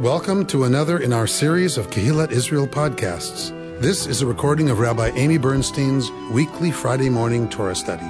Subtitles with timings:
[0.00, 3.50] Welcome to another in our series of Kehillat Israel podcasts.
[3.82, 8.06] This is a recording of Rabbi Amy Bernstein's weekly Friday morning Torah study.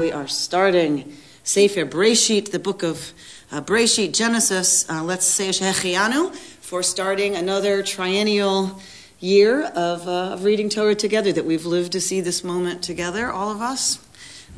[0.00, 3.12] We are starting Sefer Breshit, the book of
[3.52, 4.84] uh, Breshit, Genesis.
[4.90, 8.80] Uh, let's say Shehechianu for starting another triennial
[9.20, 13.30] year of, uh, of reading Torah together that we've lived to see this moment together,
[13.30, 14.00] all of us.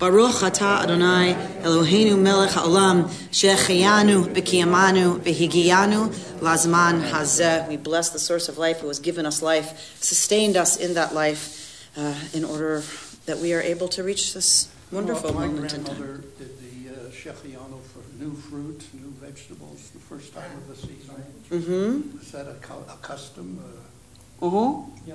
[0.05, 1.32] Baruch atah Adonai
[1.62, 7.67] Eloheinu melech haolam shecheyanu b'kiyamanu v'higiyanu lazman hazeh.
[7.68, 11.14] We bless the source of life who has given us life, sustained us in that
[11.14, 12.82] life, uh, in order
[13.25, 15.96] that we are able to reach this wonderful well, moment in time.
[15.96, 21.25] did the uh, shechianu for new fruit, new vegetables, the first time of the season.
[21.50, 22.18] Mm-hmm.
[22.21, 23.59] Is that a, a custom?
[23.59, 23.81] Uh,
[24.43, 25.09] Mm-hmm.
[25.09, 25.14] yeah.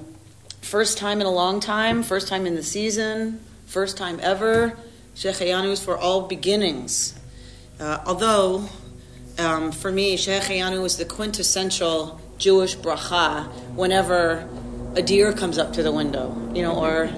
[0.61, 4.75] First time in a long time, first time in the season, first time ever.
[5.15, 7.17] Shecheyanu is for all beginnings.
[7.79, 8.67] Uh, although,
[9.37, 14.49] um, for me, Shecheyanu is the quintessential Jewish bracha whenever
[14.95, 17.09] a deer comes up to the window, you know, or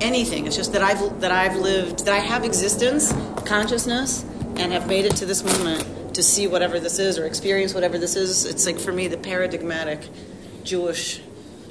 [0.00, 0.46] anything.
[0.46, 3.12] It's just that I've that I've lived, that I have existence,
[3.44, 4.24] consciousness,
[4.56, 7.98] and have made it to this moment to see whatever this is or experience whatever
[7.98, 8.46] this is.
[8.46, 10.08] It's like for me the paradigmatic
[10.64, 11.20] Jewish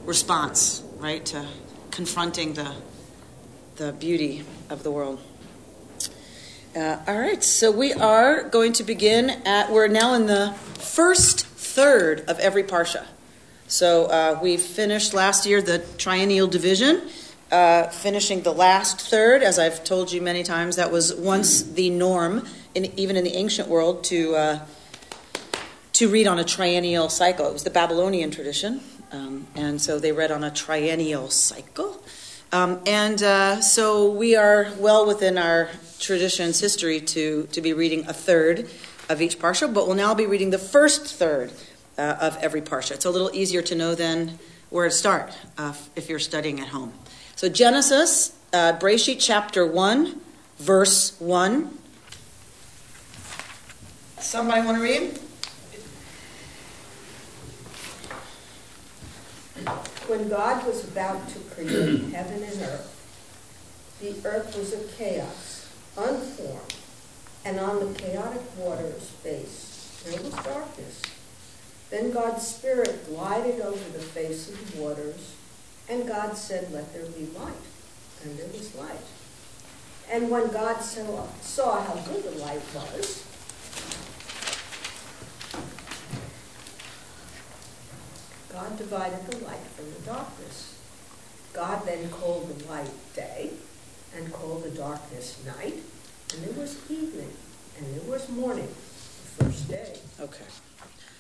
[0.06, 1.46] response, right, to
[1.92, 2.74] confronting the
[3.80, 5.22] the beauty of the world.
[6.76, 11.46] Uh, all right, so we are going to begin at, we're now in the first
[11.46, 13.06] third of every Parsha.
[13.68, 17.04] So uh, we finished last year the triennial division,
[17.54, 19.44] uh, finishing the last third.
[19.44, 23.36] As I've told you many times, that was once the norm, in, even in the
[23.36, 24.60] ancient world, to, uh,
[25.94, 27.48] to read on a triennial cycle.
[27.48, 28.82] It was the Babylonian tradition,
[29.14, 32.04] um, and so they read on a triennial cycle.
[32.52, 35.70] Um, and uh, so we are well within our
[36.00, 38.68] tradition's history to, to be reading a third
[39.08, 41.52] of each parsha, but we'll now be reading the first third
[41.98, 42.92] uh, of every parsha.
[42.92, 44.40] It's a little easier to know then
[44.72, 46.94] where to start uh, if you're studying at home.
[47.36, 48.80] So Genesis, uh,
[49.20, 50.20] chapter 1,
[50.58, 51.78] verse 1.
[54.20, 55.20] Somebody want to read?
[60.10, 66.74] When God was about to create heaven and earth, the earth was a chaos, unformed,
[67.46, 71.04] and on the chaotic water's base there was darkness.
[71.92, 75.36] Then God's Spirit glided over the face of the waters,
[75.88, 77.54] and God said, Let there be light.
[78.24, 79.06] And there was light.
[80.10, 83.28] And when God saw, saw how good the light was,
[88.60, 90.78] God divided the light from the darkness.
[91.54, 93.52] God then called the light day
[94.14, 95.76] and called the darkness night,
[96.34, 97.32] and there was evening
[97.78, 99.98] and there was morning, the first day.
[100.20, 100.44] Okay.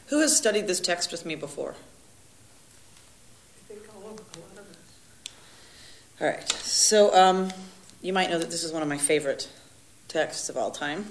[0.07, 1.75] Who has studied this text with me before?
[3.55, 4.75] I think all of, a lot of us.
[6.19, 6.51] All right.
[6.51, 7.53] So um,
[8.01, 9.49] you might know that this is one of my favorite
[10.09, 11.05] texts of all time.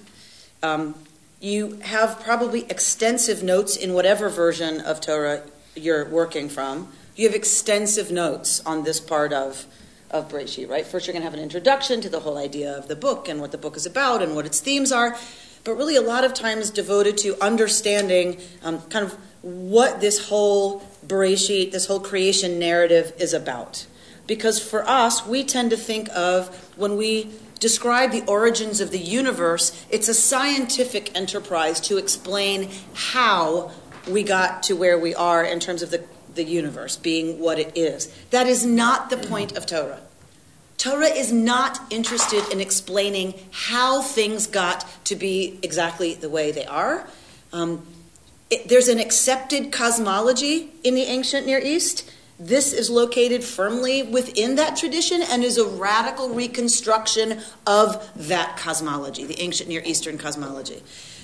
[0.63, 0.95] Um,
[1.41, 5.43] you have probably extensive notes in whatever version of Torah
[5.79, 6.93] you're working from.
[7.17, 9.67] You have extensive notes on this part of
[10.11, 10.87] of Breshit, right?
[10.87, 13.41] First, you're going to have an introduction to the whole idea of the book and
[13.41, 15.17] what the book is about and what its themes are,
[15.65, 20.81] but really a lot of times devoted to understanding um, kind of what this whole
[21.07, 23.87] Bereshit, this whole creation narrative is about.
[24.27, 27.31] Because for us, we tend to think of when we
[27.61, 33.73] describe the origins of the universe, it's a scientific enterprise to explain how
[34.11, 36.05] we got to where we are in terms of the,
[36.35, 38.13] the universe being what it is.
[38.31, 40.01] That is not the point of Torah.
[40.79, 46.65] Torah is not interested in explaining how things got to be exactly the way they
[46.67, 47.09] are.
[47.53, 47.85] Um,
[48.49, 52.09] it, there's an accepted cosmology in the ancient Near East.
[52.39, 59.25] This is located firmly within that tradition and is a radical reconstruction of that cosmology,
[59.25, 60.81] the ancient Near Eastern cosmology.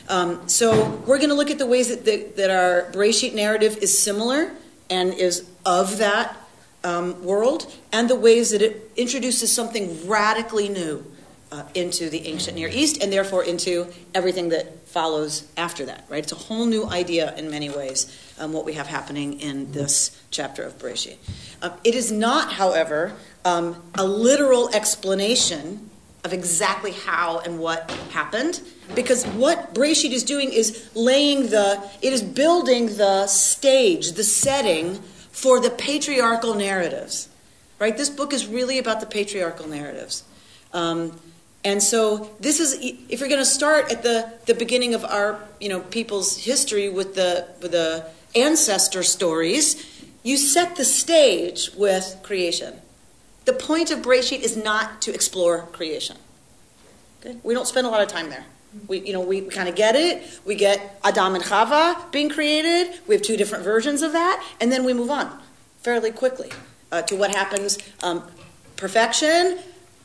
[0.09, 3.79] Um, so we're going to look at the ways that, the, that our Bereshit narrative
[3.79, 4.53] is similar
[4.91, 6.37] and is of that
[6.85, 11.11] um, world, and the ways that it introduces something radically new
[11.51, 16.05] uh, into the ancient Near East, and therefore into everything that follows after that.
[16.11, 16.23] Right?
[16.23, 18.15] It's a whole new idea in many ways.
[18.39, 21.17] Um, what we have happening in this chapter of Bereshit.
[21.62, 23.15] Um, it is not, however,
[23.45, 25.89] um, a literal explanation
[26.25, 28.61] of exactly how and what happened.
[28.94, 34.94] Because what Breshit is doing is laying the it is building the stage the setting
[35.31, 37.29] for the patriarchal narratives
[37.79, 37.97] right?
[37.97, 40.25] This book is really about the patriarchal narratives.
[40.73, 41.12] Um,
[41.67, 42.77] And so this is
[43.09, 46.91] if you're going to start at the, the beginning of our you know people's history
[46.93, 48.05] with the with the
[48.37, 49.81] ancestor stories,
[50.23, 52.83] you set the stage with creation.
[53.44, 56.17] The point of Bereshit is not to explore creation.
[57.20, 57.37] Okay?
[57.43, 58.44] We don't spend a lot of time there.
[58.88, 60.41] We, you know, we kind of get it.
[60.44, 62.99] We get Adam and Chava being created.
[63.06, 65.41] We have two different versions of that, and then we move on
[65.81, 66.50] fairly quickly
[66.91, 67.79] uh, to what happens.
[68.02, 68.25] Um,
[68.76, 69.58] perfection,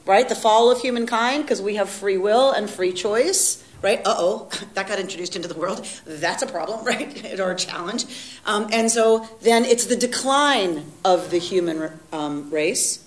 [0.06, 0.30] right?
[0.30, 4.00] The fall of humankind, because we have free will and free choice, right?
[4.06, 5.86] Uh oh, that got introduced into the world.
[6.06, 7.39] That's a problem, right?
[7.39, 8.06] or a challenge.
[8.45, 13.03] Um, and so then it's the decline of the human um, race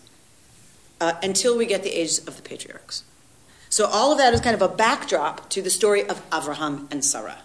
[1.03, 3.03] uh, until we get the age of the patriarchs.
[3.69, 7.05] So all of that is kind of a backdrop to the story of Abraham and
[7.05, 7.39] Sarah.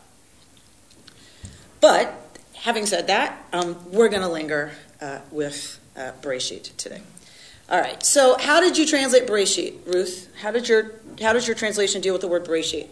[1.81, 2.13] But
[2.53, 7.01] having said that, um, we're going to linger uh, with uh, Bereshit today.
[7.67, 8.03] All right.
[8.03, 10.31] So how did you translate Bereshit, Ruth?
[10.39, 12.87] How did your how does your translation deal with the word Bereshit?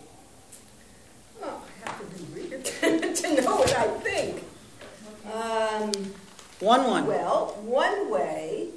[1.44, 2.62] Oh, I have to be reader
[3.14, 4.44] to know what I think.
[5.32, 6.14] Um,
[6.60, 7.06] one one.
[7.06, 8.70] Well, one way,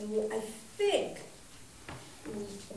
[0.00, 0.40] I
[0.80, 1.18] think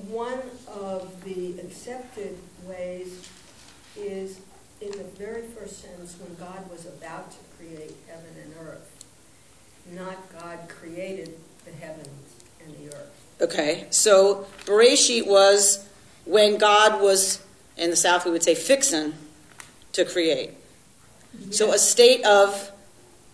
[0.09, 3.29] one of the accepted ways
[3.95, 4.39] is
[4.81, 8.89] in the very first sentence when God was about to create heaven and earth.
[9.91, 12.33] Not God created the heavens
[12.65, 13.37] and the earth.
[13.41, 15.87] Okay, so Bereshit was
[16.25, 17.41] when God was,
[17.77, 19.13] in the South we would say fixin'
[19.93, 20.51] to create.
[21.39, 21.57] Yes.
[21.57, 22.71] So a state of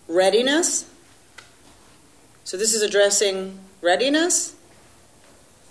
[0.06, 0.88] readiness.
[2.44, 4.54] So this is addressing readiness?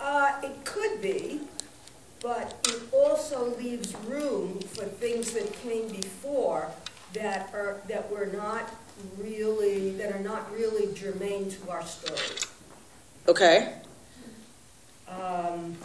[0.00, 1.40] Uh, it could be,
[2.22, 6.70] but it also leaves room for things that came before
[7.12, 8.74] that are that were not
[9.18, 12.18] really that are not really germane to our story.
[13.28, 13.74] Okay.
[15.08, 15.76] Um,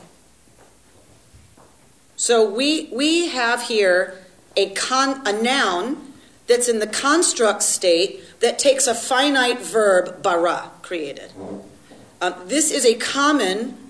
[2.15, 4.23] so we we have here
[4.55, 6.13] a con a noun
[6.47, 11.31] that's in the construct state that takes a finite verb bara created.
[12.21, 13.84] Um, this is a common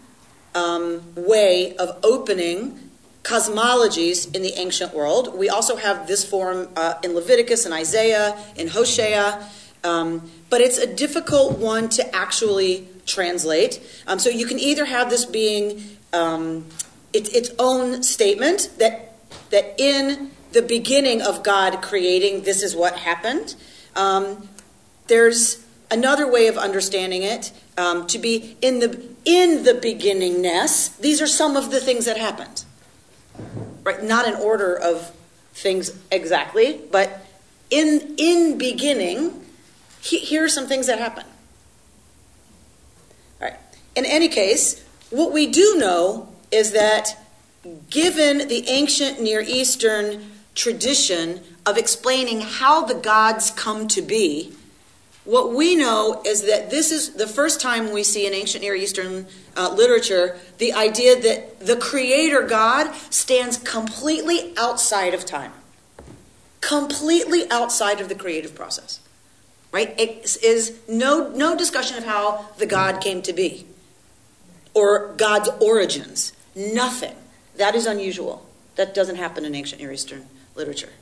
[0.56, 2.80] um, way of opening
[3.24, 5.38] cosmologies in the ancient world.
[5.38, 9.48] We also have this form uh, in Leviticus and Isaiah, in Hosea,
[9.84, 13.82] um, but it's a difficult one to actually translate.
[14.08, 16.66] Um, so you can either have this being um,
[17.14, 19.14] it, its own statement that
[19.50, 23.56] that in the beginning of God creating, this is what happened.
[23.96, 24.48] Um,
[25.08, 30.98] there's another way of understanding it um, to be in the in the beginningness.
[31.00, 32.64] These are some of the things that happened,
[33.84, 34.04] right?
[34.04, 35.12] Not in order of
[35.54, 37.26] things exactly, but
[37.70, 39.42] in in beginning.
[40.02, 41.26] He, here are some things that happen.
[43.42, 43.60] All right.
[43.96, 47.18] In any case, what we do know is that
[47.90, 54.54] given the ancient Near Eastern tradition of explaining how the gods come to be,
[55.26, 58.76] what we know is that this is the first time we see in ancient Near
[58.76, 59.26] Eastern
[59.58, 65.52] uh, literature the idea that the Creator God stands completely outside of time,
[66.62, 69.00] completely outside of the creative process.
[69.72, 70.00] Right?
[70.00, 73.66] It is no, no discussion of how the God came to be
[74.74, 76.34] or God's origins.
[76.56, 77.16] Nothing.
[77.58, 78.48] That is unusual.
[78.76, 80.94] That doesn't happen in ancient Near Eastern literature.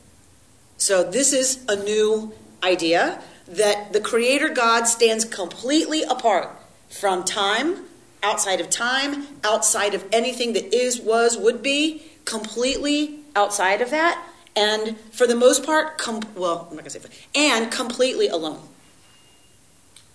[0.78, 6.50] So this is a new idea that the Creator God stands completely apart
[6.88, 7.84] from time,
[8.22, 14.26] outside of time, outside of anything that is, was, would be, completely outside of that,
[14.56, 17.00] and for the most part, com- well, I'm not gonna say,
[17.34, 18.60] and completely alone.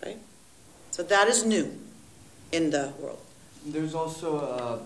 [0.04, 0.18] Right?
[0.92, 1.78] So that is new
[2.52, 3.20] in the world.
[3.66, 4.80] There's also, uh,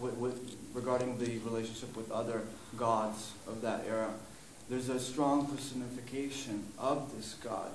[0.00, 2.42] with, with, regarding the relationship with other
[2.76, 4.12] gods of that era,
[4.68, 7.70] there's a strong personification of this God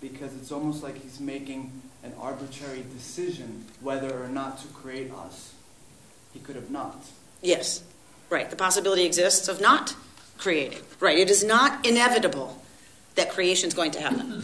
[0.00, 1.70] because it's almost like he's making
[2.02, 5.52] an arbitrary decision whether or not to create us.
[6.32, 6.96] He could have not.
[7.42, 7.82] Yes,
[8.30, 8.48] right.
[8.48, 9.94] The possibility exists of not
[10.38, 10.80] creating.
[10.98, 11.18] Right.
[11.18, 12.62] It is not inevitable
[13.16, 14.42] that creation is going to happen.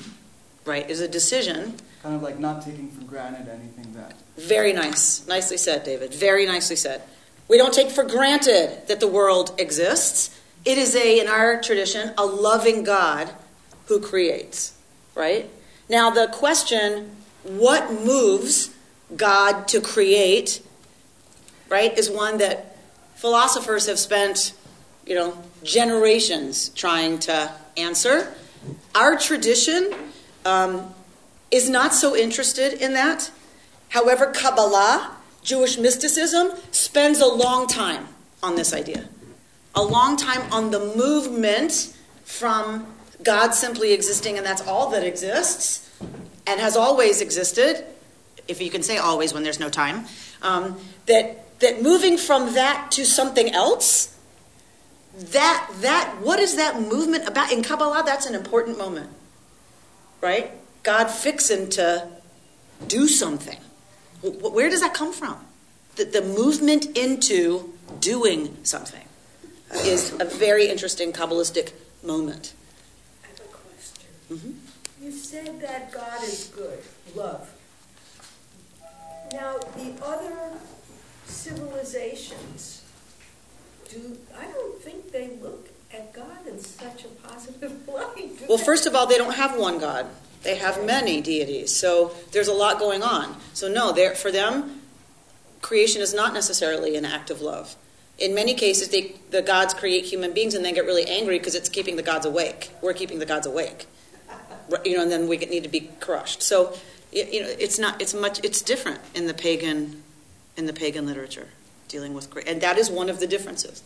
[0.64, 0.84] Right.
[0.84, 1.74] It is a decision.
[2.02, 4.14] Kind of like not taking for granted anything that.
[4.36, 5.26] Very nice.
[5.26, 6.12] Nicely said, David.
[6.12, 7.02] Very nicely said.
[7.48, 10.38] We don't take for granted that the world exists.
[10.66, 13.32] It is a, in our tradition, a loving God
[13.86, 14.76] who creates,
[15.14, 15.48] right?
[15.88, 18.74] Now, the question, what moves
[19.16, 20.60] God to create,
[21.68, 22.76] right, is one that
[23.14, 24.54] philosophers have spent,
[25.06, 28.34] you know, generations trying to answer.
[28.92, 29.94] Our tradition
[30.44, 30.92] um,
[31.52, 33.30] is not so interested in that.
[33.90, 38.08] However, Kabbalah, Jewish mysticism spends a long time
[38.42, 39.08] on this idea.
[39.76, 42.86] A long time on the movement from
[43.22, 45.90] God simply existing and that's all that exists
[46.46, 47.84] and has always existed,
[48.48, 50.06] if you can say always when there's no time,
[50.42, 54.12] um, that, that moving from that to something else
[55.18, 57.50] that that what is that movement about?
[57.50, 59.08] In kabbalah that's an important moment
[60.20, 60.50] right?
[60.82, 62.08] God fixing to
[62.86, 63.58] do something.
[64.22, 65.44] Where does that come from?
[65.96, 69.05] The, the movement into doing something
[69.74, 72.52] is a very interesting kabbalistic moment
[73.24, 74.08] I have a question.
[74.30, 74.54] Mhm.
[75.04, 76.82] You said that God is good,
[77.14, 77.48] love.
[79.32, 80.52] Now, the other
[81.26, 82.82] civilizations,
[83.90, 88.48] do, I don't think they look at God in such a positive light.
[88.48, 90.06] well first of all they don't have one god
[90.42, 94.82] they have many deities so there's a lot going on so no for them
[95.62, 97.76] creation is not necessarily an act of love
[98.18, 101.54] in many cases they, the gods create human beings and then get really angry because
[101.54, 102.70] it's keeping the gods awake.
[102.80, 103.86] We're keeping the gods awake.
[104.84, 106.42] You know and then we get- need to be crushed.
[106.42, 106.74] So
[107.12, 110.02] you know it's not it's much it's different in the pagan
[110.56, 111.48] in the pagan literature
[111.88, 113.82] dealing with and that is one of the differences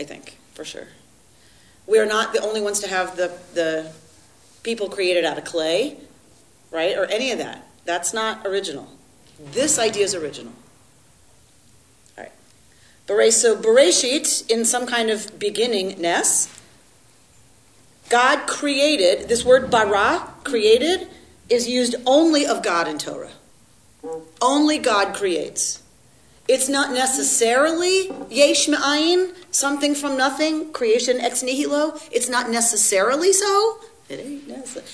[0.00, 0.88] i think for sure.
[1.86, 3.92] We are not the only ones to have the the
[4.62, 5.98] people created out of clay
[6.70, 7.66] right or any of that.
[7.84, 8.88] That's not original.
[9.38, 10.52] This idea is original
[13.06, 16.48] so bereshit in some kind of beginningness
[18.08, 21.08] God created, this word bara, created,
[21.48, 23.32] is used only of God in Torah.
[24.40, 25.82] Only God creates.
[26.46, 31.98] It's not necessarily yesh me'ayin, something from nothing, creation ex nihilo.
[32.12, 33.78] It's not necessarily so.
[34.10, 34.90] It ain't necessarily.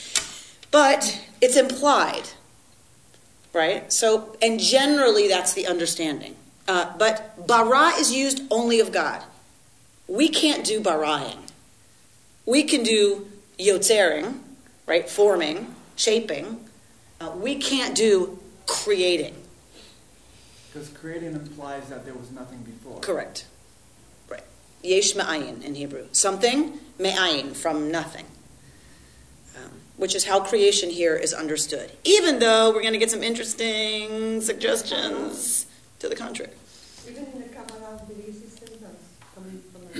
[0.71, 2.29] But it's implied,
[3.53, 3.93] right?
[3.93, 6.37] So, and generally that's the understanding.
[6.71, 9.25] Uh, but bara is used only of God.
[10.07, 11.39] We can't do baraing.
[12.47, 14.39] We can do yotzering,
[14.87, 15.11] right?
[15.11, 16.65] Forming, shaping.
[17.21, 19.35] Uh, we can't do creating.
[20.73, 23.01] Because creating implies that there was nothing before.
[23.01, 23.47] Correct.
[24.29, 24.45] Right.
[24.85, 26.07] Yesh me'ayin in Hebrew.
[26.13, 28.27] Something, me'ayin, from nothing.
[29.57, 31.91] Um, which is how creation here is understood.
[32.05, 35.67] Even though we're going to get some interesting suggestions
[35.99, 36.53] to the contrary.
[37.09, 38.95] Even in the Kabbalah, the easy symbol
[39.35, 39.93] coming from a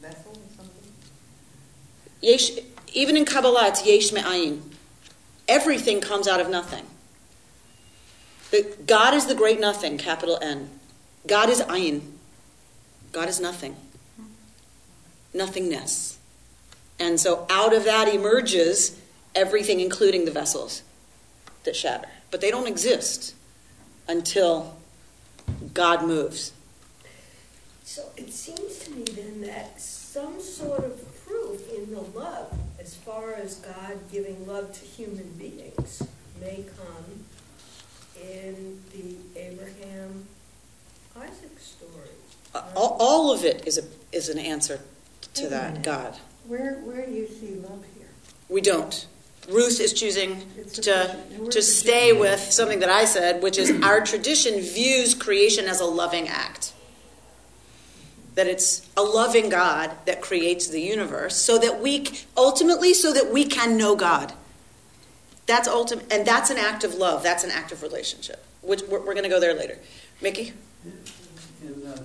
[0.00, 0.92] vessel or something.
[2.06, 2.13] Yesh,
[2.92, 4.62] even in Kabbalah, it's yesh me'ayin.
[5.46, 6.86] Everything comes out of nothing.
[8.86, 10.70] God is the great nothing, capital N.
[11.26, 12.02] God is ayin.
[13.12, 13.76] God is nothing.
[15.32, 16.18] Nothingness.
[17.00, 19.00] And so out of that emerges
[19.34, 20.82] everything, including the vessels
[21.64, 22.08] that shatter.
[22.30, 23.34] But they don't exist
[24.06, 24.76] until
[25.72, 26.52] God moves.
[27.82, 31.13] So it seems to me then that some sort of
[31.94, 36.02] the love, as far as God giving love to human beings,
[36.40, 37.24] may come
[38.20, 40.26] in the Abraham
[41.16, 42.10] Isaac story.
[42.76, 43.82] All, all of it is, a,
[44.12, 44.80] is an answer
[45.34, 45.82] to that.
[45.82, 46.14] God.
[46.46, 48.08] Where, where do you see love here?
[48.48, 49.06] We don't.
[49.48, 51.16] Ruth is choosing to,
[51.50, 55.84] to stay with something that I said, which is our tradition views creation as a
[55.84, 56.72] loving act.
[58.34, 63.32] That it's a loving God that creates the universe so that we, ultimately, so that
[63.32, 64.32] we can know God.
[65.46, 67.22] That's ultimate, and that's an act of love.
[67.22, 68.44] That's an act of relationship.
[68.62, 69.78] Which we're, we're going to go there later.
[70.20, 70.52] Mickey?
[71.62, 71.98] In, uh,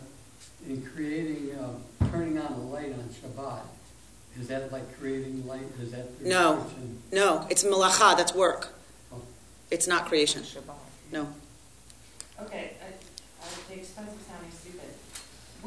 [0.67, 3.61] in creating, uh, turning on the light on Shabbat,
[4.39, 5.61] is that like creating light?
[5.81, 6.55] Is that No.
[6.55, 7.01] restriction?
[7.11, 8.15] No, it's malacha.
[8.17, 8.73] That's work.
[9.11, 9.21] Oh.
[9.71, 10.43] It's not creation.
[11.11, 11.27] No.
[12.41, 14.18] Okay, I, at the expense of sounding stupid,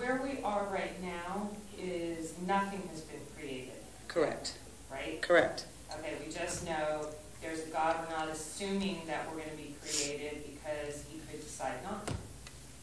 [0.03, 3.71] where we are right now is nothing has been created,
[4.09, 4.55] Correct.
[4.91, 5.23] right?
[5.23, 5.67] Correct.
[5.97, 7.07] Okay, we just know
[7.41, 11.75] there's a God, we're not assuming that we're gonna be created because he could decide
[11.85, 12.05] not.
[12.09, 12.15] to.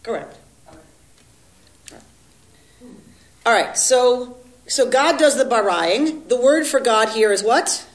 [0.04, 0.38] Correct.
[0.70, 1.98] Okay.
[3.46, 6.26] All right, so so God does the barying.
[6.30, 7.86] The word for God here is what?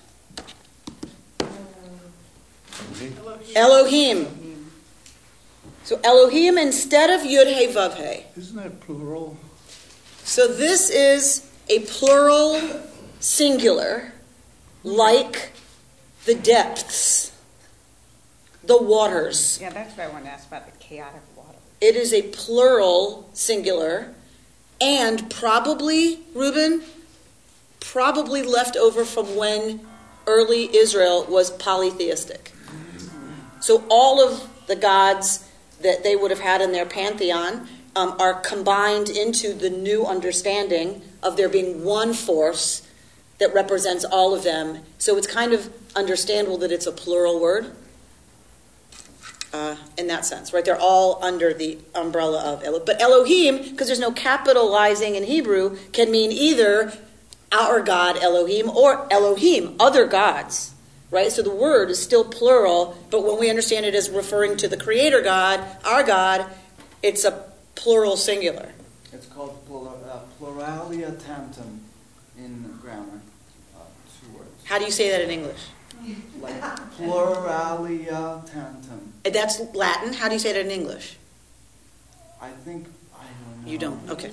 [3.56, 4.43] Elohim.
[5.84, 8.24] So Elohim instead of Yud He Vav He.
[8.40, 9.36] Isn't that plural?
[10.22, 12.80] So this is a plural
[13.20, 14.12] singular,
[14.82, 15.52] like
[16.24, 17.32] the depths,
[18.62, 19.58] the waters.
[19.60, 21.58] Yeah, that's what I wanted to ask about the chaotic water.
[21.82, 24.14] It is a plural singular,
[24.80, 26.82] and probably, Reuben,
[27.80, 29.86] probably left over from when
[30.26, 32.52] early Israel was polytheistic.
[33.60, 35.46] So all of the gods
[35.84, 41.02] that they would have had in their pantheon um, are combined into the new understanding
[41.22, 42.88] of there being one force
[43.38, 44.80] that represents all of them.
[44.98, 47.70] So it's kind of understandable that it's a plural word
[49.52, 50.64] uh, in that sense, right?
[50.64, 52.82] They're all under the umbrella of Elohim.
[52.84, 56.92] But Elohim, because there's no capitalizing in Hebrew, can mean either
[57.52, 60.73] our God Elohim or Elohim, other gods,
[61.10, 61.30] right?
[61.30, 64.76] So the word is still plural, but when we understand it as referring to the
[64.76, 66.46] Creator God, our God,
[67.02, 67.44] it's a
[67.74, 68.72] plural singular.
[69.12, 71.80] It's called plura- uh, pluralia tantum
[72.36, 73.20] in grammar.
[73.76, 73.80] Uh,
[74.20, 74.50] two words.
[74.64, 75.60] How do you say that in English?
[76.40, 76.60] Like
[76.96, 79.12] pluralia tantum.
[79.24, 80.12] Uh, That's Latin.
[80.12, 81.16] How do you say that in English?
[82.40, 83.70] I think I don't know.
[83.70, 84.10] You don't.
[84.10, 84.30] Okay.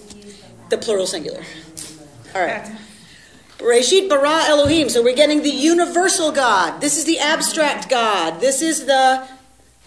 [0.70, 1.44] The plural singular.
[2.36, 2.70] All right.
[3.62, 4.90] Bereshit bara Elohim.
[4.90, 6.82] So we're getting the universal God.
[6.82, 8.42] This is the abstract God.
[8.42, 9.28] This is the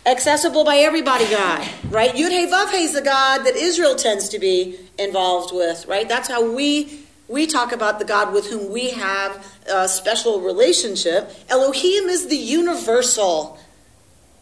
[0.06, 2.12] accessible by everybody God, right?
[2.12, 6.08] Yud Hey Vav Hey is the God that Israel tends to be involved with, right?
[6.08, 11.30] That's how we we talk about the God with whom we have a special relationship.
[11.48, 13.58] Elohim is the universal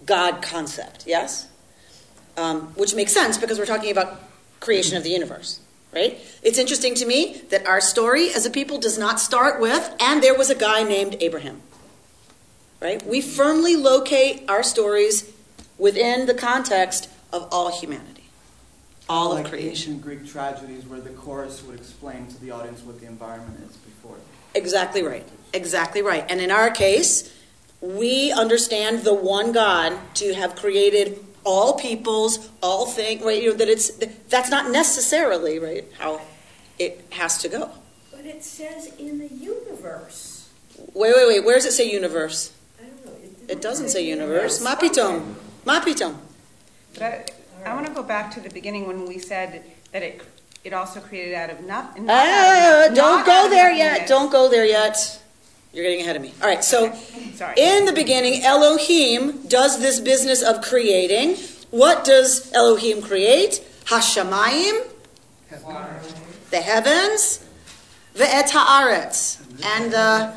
[0.05, 1.49] God concept, yes?
[2.37, 4.21] Um, which makes sense because we're talking about
[4.59, 5.61] creation of the universe,
[5.93, 6.19] right?
[6.43, 10.23] It's interesting to me that our story as a people does not start with, and
[10.23, 11.61] there was a guy named Abraham,
[12.81, 13.05] right?
[13.07, 15.33] We firmly locate our stories
[15.79, 18.25] within the context of all humanity,
[19.09, 19.71] all like of creation.
[19.71, 23.77] ancient Greek tragedies where the chorus would explain to the audience what the environment is
[23.77, 24.17] before.
[24.55, 25.27] Exactly right.
[25.53, 26.25] Exactly right.
[26.29, 27.33] And in our case,
[27.81, 33.43] we understand the one God to have created all peoples, all things, right?
[33.43, 33.91] You know, that it's
[34.29, 36.21] that's not necessarily right how
[36.79, 37.71] it has to go.
[38.11, 40.51] But it says in the universe.
[40.95, 41.45] Wait, wait, wait.
[41.45, 42.53] Where does it say universe?
[42.81, 43.13] I don't know.
[43.49, 44.65] It doesn't say universe.
[44.65, 45.35] Mapitom.
[45.65, 46.17] Mapitom.
[46.95, 50.23] But I, I want to go back to the beginning when we said that it
[50.65, 52.07] it also created out of nothing.
[52.09, 54.07] Ah, don't go there yet.
[54.07, 55.22] Don't go there yet.
[55.73, 56.33] You're getting ahead of me.
[56.43, 56.93] All right, so
[57.35, 57.55] Sorry.
[57.57, 61.37] in the beginning, Elohim does this business of creating.
[61.71, 63.65] What does Elohim create?
[63.87, 64.87] Hashamayim,
[66.51, 67.45] the heavens,
[68.15, 70.33] ve'et haaretz, and the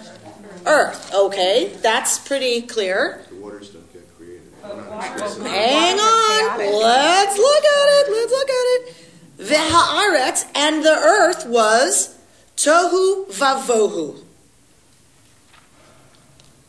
[0.66, 1.14] earth.
[1.14, 3.22] Okay, that's pretty clear.
[3.30, 4.44] The waters don't get created.
[4.62, 5.70] But We're not why- stressing well, it.
[5.72, 6.58] Hang on.
[6.82, 8.12] Let's look at it.
[8.12, 8.96] Let's look at it.
[9.40, 12.16] Ve'haaretz, and the earth was
[12.56, 14.22] tohu vavohu.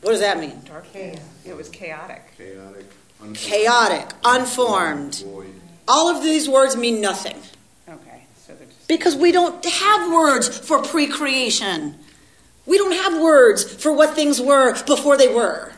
[0.06, 0.60] What does that mean?
[0.64, 0.92] Dark.
[0.92, 1.18] chaos.
[1.44, 2.22] It was chaotic.
[2.38, 2.86] Chaotic,
[3.20, 5.16] unformed, Chaotic, unformed.
[5.16, 5.52] void.
[5.88, 7.36] All of these words mean nothing
[7.88, 11.96] Okay, so just because we don't have words for pre creation.
[12.66, 15.72] We don't have words for what things were before they were.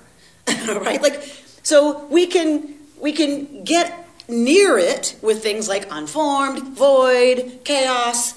[0.46, 1.00] right?
[1.00, 1.22] Like
[1.62, 8.34] so we can we can get near it with things like unformed, void, chaos,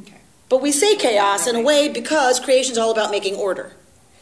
[0.00, 0.18] okay.
[0.48, 3.74] But we say chaos in a way because creation is all about making order.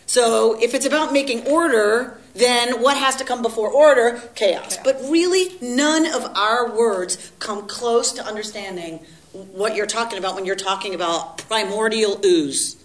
[0.07, 4.21] So if it's about making order, then what has to come before order?
[4.35, 4.77] Chaos.
[4.77, 4.85] Chaos.
[4.85, 9.01] But really, none of our words come close to understanding
[9.33, 12.77] what you're talking about when you're talking about primordial ooze.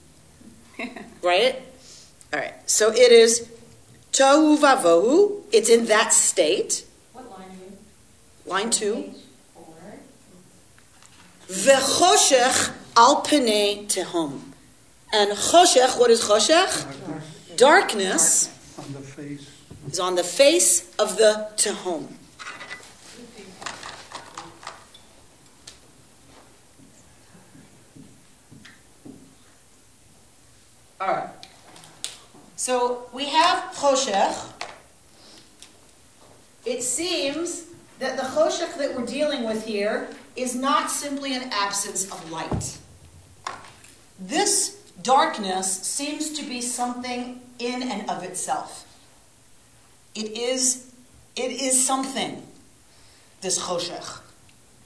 [1.22, 1.62] right?
[2.34, 2.54] All right.
[2.70, 3.50] So it is
[4.12, 5.44] tohu vavohu.
[5.52, 6.86] It's in that state.
[7.14, 8.52] What line are you?
[8.52, 9.14] Line two.
[11.48, 14.51] V'choshech al tehom.
[15.14, 16.86] And choshech, what is choshech?
[17.58, 18.50] Darkness
[19.90, 22.08] is on the face of the tehom.
[31.02, 31.30] All right.
[32.56, 34.50] So we have choshech.
[36.64, 37.66] It seems
[38.00, 42.78] that the choshech that we're dealing with here is not simply an absence of light.
[44.20, 48.88] This darkness seems to be something in and of itself.
[50.16, 50.92] It is,
[51.36, 52.44] it is something,
[53.42, 54.20] this choshech,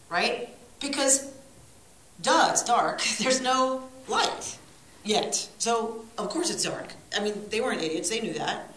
[0.10, 0.50] right?
[0.80, 1.32] Because,
[2.22, 3.02] duh, it's dark.
[3.20, 4.58] There's no light
[5.04, 5.48] yet.
[5.58, 6.94] So, of course it's dark.
[7.16, 8.74] I mean, they weren't idiots, they knew that.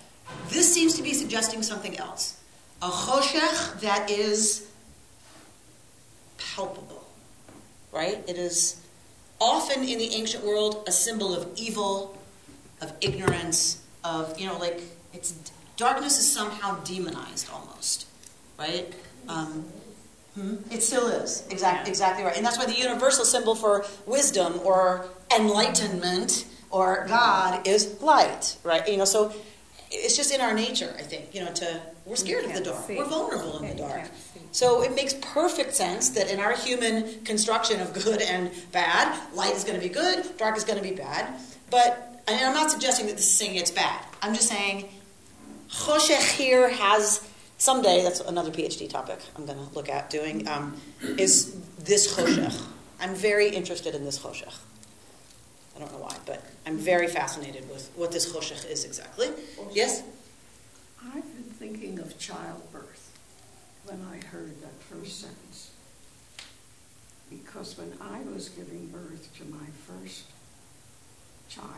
[0.48, 2.40] This seems to be suggesting something else.
[2.80, 4.68] A choshech that is
[6.38, 7.04] palpable,
[7.92, 8.22] right?
[8.28, 8.77] It is
[9.40, 12.18] often in the ancient world a symbol of evil,
[12.80, 14.80] of ignorance, of, you know, like,
[15.12, 15.32] it's
[15.76, 18.06] darkness is somehow demonized almost,
[18.58, 18.92] right?
[19.28, 19.64] Um,
[20.34, 20.56] hmm?
[20.70, 22.36] It still is, exactly, exactly right.
[22.36, 28.86] And that's why the universal symbol for wisdom or enlightenment or God is light, right?
[28.88, 29.32] You know, so
[29.90, 32.86] it's just in our nature, I think, you know, to we're scared of the dark.
[32.86, 32.96] see.
[32.96, 34.02] We're vulnerable in the dark.
[34.52, 39.54] So it makes perfect sense that in our human construction of good and bad, light
[39.54, 41.34] is going to be good, dark is going to be bad.
[41.70, 44.00] But and I'm not suggesting that this is saying it's bad.
[44.22, 44.88] I'm just saying
[45.70, 47.26] choshech here has
[47.58, 48.02] someday.
[48.02, 50.48] That's another PhD topic I'm going to look at doing.
[50.48, 52.60] Um, is this choshech?
[53.00, 54.54] I'm very interested in this choshech.
[55.76, 59.28] I don't know why, but I'm very fascinated with what this choshech is exactly.
[59.72, 60.02] Yes.
[61.00, 61.37] I've been
[61.68, 63.12] thinking of childbirth
[63.84, 65.70] when I heard that first sentence.
[67.28, 70.24] Because when I was giving birth to my first
[71.50, 71.68] child,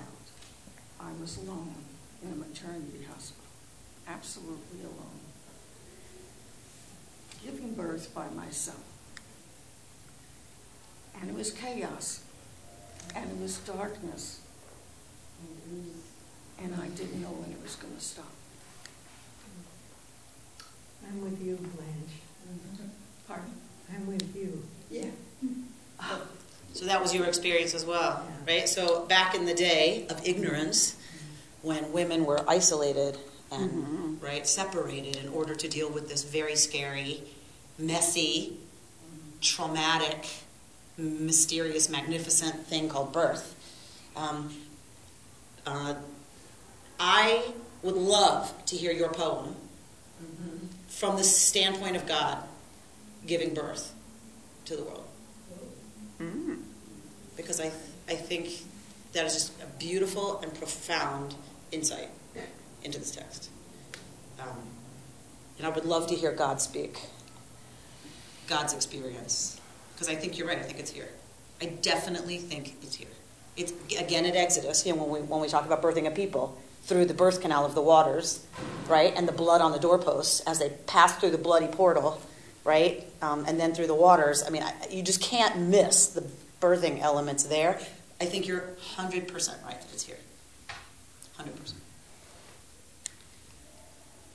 [1.00, 1.74] I was alone
[2.22, 3.44] in a maternity hospital,
[4.06, 5.20] absolutely alone,
[7.44, 8.84] giving birth by myself.
[11.20, 12.22] And it was chaos,
[13.16, 14.40] and it was darkness,
[16.62, 18.39] and I didn't know when it was going to stop.
[21.08, 22.90] I'm with you, Blanche.
[23.26, 23.50] Pardon?
[23.94, 24.62] I'm with you.
[24.90, 25.10] Yeah.
[26.72, 28.68] So that was your experience as well, right?
[28.68, 30.96] So back in the day of ignorance,
[31.62, 33.18] when women were isolated
[33.52, 37.22] and right separated in order to deal with this very scary,
[37.78, 38.56] messy,
[39.40, 40.28] traumatic,
[40.96, 43.56] mysterious, magnificent thing called birth.
[44.16, 44.54] Um,
[45.66, 45.94] uh,
[46.98, 47.42] I
[47.82, 49.56] would love to hear your poem
[51.00, 52.36] from the standpoint of God
[53.26, 53.94] giving birth
[54.66, 55.06] to the world
[57.38, 57.68] because I,
[58.06, 58.50] I think
[59.14, 61.34] that is just a beautiful and profound
[61.72, 62.10] insight
[62.84, 63.48] into this text.
[64.38, 64.58] Um,
[65.56, 67.00] and I would love to hear God speak,
[68.46, 69.58] God's experience,
[69.94, 70.58] because I think you're right.
[70.58, 71.08] I think it's here.
[71.62, 73.08] I definitely think it's here.
[73.56, 76.58] It's again at Exodus, you know, when we when we talk about birthing a people
[76.90, 78.44] through the birth canal of the waters,
[78.88, 82.20] right, and the blood on the doorposts as they pass through the bloody portal,
[82.64, 84.42] right, um, and then through the waters.
[84.44, 86.28] I mean, I, you just can't miss the
[86.60, 87.80] birthing elements there.
[88.20, 89.32] I think you're 100%
[89.64, 90.16] right that it's here.
[91.38, 91.74] 100%.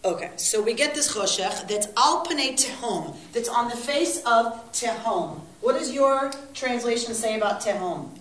[0.05, 4.71] Okay, so we get this choshech that's al panei tehom, that's on the face of
[4.71, 5.41] tehom.
[5.59, 8.11] What does your translation say about tehom?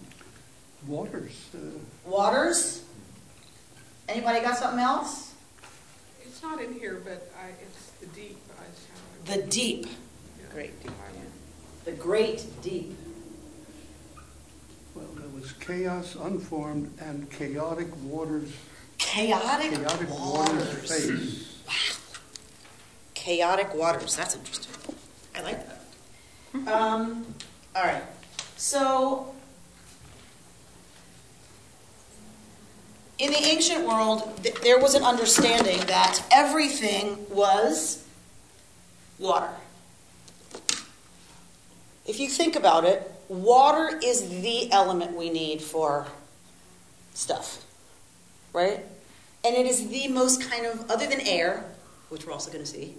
[0.89, 1.51] Waters.
[1.55, 1.59] uh,
[2.05, 2.84] Waters?
[4.15, 5.35] Anybody got something else?
[6.23, 8.39] It's not in here, but I, it's the deep.
[8.59, 8.65] I
[9.27, 9.87] just The deep,
[10.53, 10.81] Great.
[10.83, 10.93] Deep
[11.85, 12.97] the great deep.
[14.95, 18.51] Well, there was chaos unformed and chaotic waters,
[18.99, 20.55] Chaotic, chaotic waters.
[20.55, 21.59] waters face.
[23.15, 24.17] Chaotic waters.
[24.17, 24.73] That's interesting.
[25.35, 25.81] I like that.
[26.73, 27.27] Um,
[27.75, 28.05] all right.
[28.57, 29.35] So,
[33.19, 38.05] in the ancient world, th- there was an understanding that everything was
[39.19, 39.51] water.
[42.07, 46.07] If you think about it, water is the element we need for
[47.15, 47.65] stuff,
[48.53, 48.81] right?
[49.45, 51.65] And it is the most kind of, other than air,
[52.09, 52.95] which we're also going to see,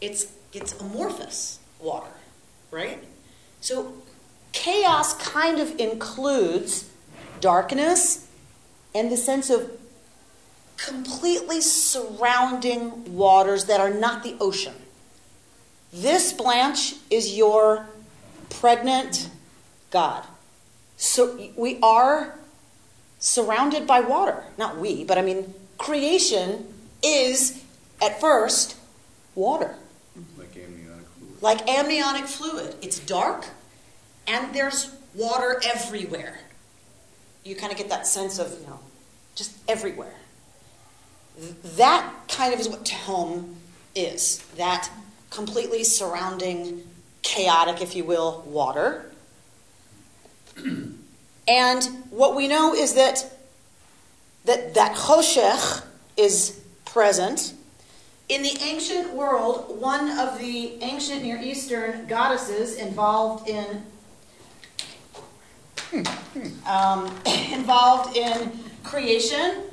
[0.00, 2.10] it's it's amorphous water,
[2.70, 3.02] right?
[3.60, 3.94] So
[4.52, 6.90] chaos kind of includes
[7.40, 8.28] darkness
[8.94, 9.70] and the sense of
[10.76, 14.74] completely surrounding waters that are not the ocean.
[15.92, 17.86] This Blanche is your
[18.50, 19.28] pregnant
[19.90, 20.24] God.
[20.96, 22.38] So we are
[23.18, 24.44] surrounded by water.
[24.58, 26.66] Not we, but I mean creation
[27.02, 27.62] is
[28.00, 28.76] at first
[29.34, 29.74] water
[30.36, 31.42] Like amniotic fluid.
[31.42, 32.76] like amniotic fluid.
[32.82, 33.46] It's dark,
[34.26, 36.38] and there's water everywhere.
[37.44, 38.78] You kind of get that sense of, you know,
[39.34, 40.14] just everywhere.
[41.40, 43.54] Th- That kind of is what Tehom
[43.94, 44.38] is.
[44.56, 44.90] That
[45.30, 46.82] completely surrounding,
[47.22, 49.10] chaotic, if you will, water.
[51.48, 53.32] and what we know is that
[54.44, 55.84] that, that Choshech
[56.16, 57.54] is present.
[58.28, 63.84] In the ancient world, one of the ancient Near Eastern goddesses involved in
[66.66, 67.14] um,
[67.52, 68.52] involved in
[68.82, 69.64] creation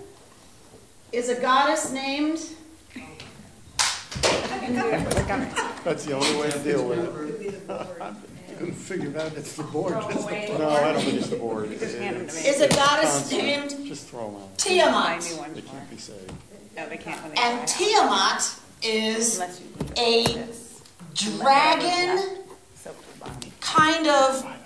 [1.12, 2.40] is a goddess named
[5.84, 7.70] That's the only way to deal with it.
[7.70, 8.14] I
[8.58, 9.94] couldn't figure out it's the board.
[9.94, 10.60] Throw just the board.
[10.60, 11.70] No, I don't think it's the board.
[11.80, 12.42] Just hand them to me.
[12.42, 13.42] is a goddess Concept.
[13.42, 14.58] named Just throw them out.
[14.58, 15.24] Tiamat.
[15.24, 16.32] Find one They can't be saved.
[16.76, 17.68] No, they can't when they And.
[17.68, 22.44] Tiamat is Unless you do a dragon
[22.76, 22.94] So
[23.62, 24.59] kind of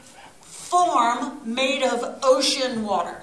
[0.74, 3.22] form made of ocean water.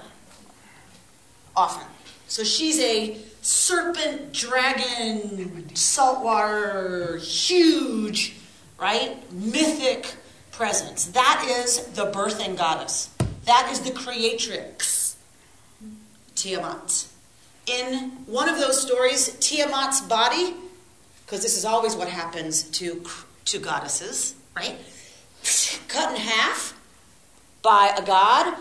[1.53, 1.87] Often.
[2.27, 8.35] So she's a serpent, dragon, saltwater, huge,
[8.79, 9.17] right?
[9.33, 10.15] Mythic
[10.51, 11.07] presence.
[11.07, 13.09] That is the birthing goddess.
[13.45, 15.17] That is the creatrix,
[16.35, 17.07] Tiamat.
[17.65, 20.53] In one of those stories, Tiamat's body,
[21.25, 23.03] because this is always what happens to,
[23.45, 24.77] to goddesses, right?
[25.89, 26.80] Cut in half
[27.61, 28.55] by a god.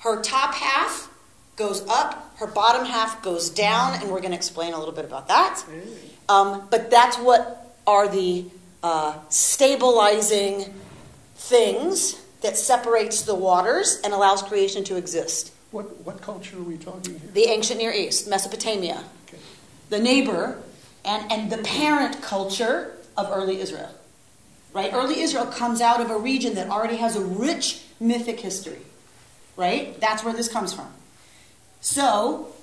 [0.00, 1.08] Her top half
[1.56, 5.04] goes up, her bottom half goes down, and we're going to explain a little bit
[5.04, 5.62] about that.
[6.28, 8.46] Um, but that's what are the
[8.82, 10.72] uh, stabilizing
[11.36, 15.52] things that separates the waters and allows creation to exist.
[15.70, 17.30] What, what culture are we talking here?
[17.32, 19.38] The ancient Near East, Mesopotamia, Okay.
[19.88, 20.60] the neighbor,
[21.04, 23.90] and, and the parent culture of early Israel.
[24.72, 24.92] Right?
[24.92, 28.78] Early Israel comes out of a region that already has a rich mythic history.
[29.56, 30.00] Right?
[30.00, 30.88] That's where this comes from.
[31.80, 32.54] So,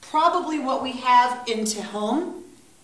[0.00, 2.42] probably what we have in Tehom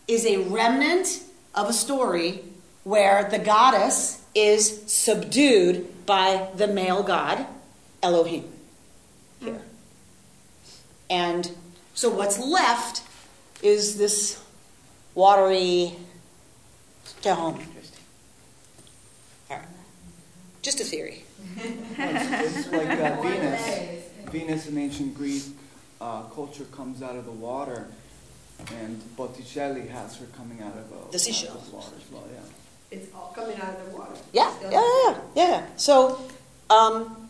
[0.09, 1.23] is a remnant
[1.55, 2.41] of a story
[2.83, 7.47] where the goddess is subdued by the male god,
[8.03, 8.45] Elohim.
[9.41, 9.63] Here.
[11.09, 11.51] And
[11.95, 13.03] so what's left
[13.63, 14.43] is this
[15.15, 15.97] watery
[17.23, 17.63] Tehom.
[20.61, 20.62] All right.
[20.62, 21.25] Just a theory.
[21.57, 24.05] It's, it's like uh, Venus.
[24.31, 25.42] Venus in ancient Greek
[26.01, 27.88] uh, culture comes out of the water,
[28.83, 31.51] and Botticelli has her coming out of a, The seashell.
[31.53, 32.25] out of water as well.
[32.33, 32.40] Yeah.
[32.99, 34.12] It's all coming out of the water.
[34.33, 34.81] Yeah, yeah, yeah,
[35.35, 35.49] yeah.
[35.49, 35.66] yeah.
[35.77, 36.20] So,
[36.68, 37.29] um,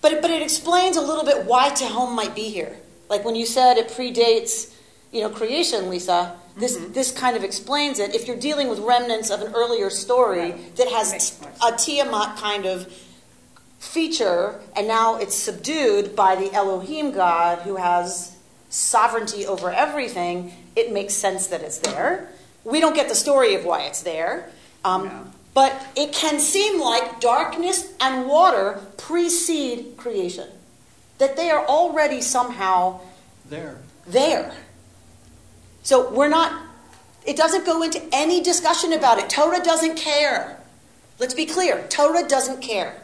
[0.00, 2.76] but it, but it explains a little bit why Tehom might be here.
[3.08, 4.74] Like when you said it predates,
[5.12, 6.36] you know, creation, Lisa.
[6.58, 8.14] This this kind of explains it.
[8.14, 10.76] If you're dealing with remnants of an earlier story Right.
[10.76, 12.92] that has a Tiamat kind of
[13.78, 18.32] feature, and now it's subdued by the Elohim God who has
[18.70, 22.28] sovereignty over everything, it makes sense that it's there.
[22.64, 24.50] We don't get the story of why it's there.
[24.84, 25.24] Um, No.
[25.54, 30.48] But it can seem like darkness and water precede creation,
[31.18, 33.00] that they are already somehow
[33.48, 33.78] There.
[34.06, 34.52] there.
[35.82, 36.66] So we're not,
[37.24, 39.30] it doesn't go into any discussion about it.
[39.30, 40.58] Torah doesn't care.
[41.18, 43.02] Let's be clear Torah doesn't care.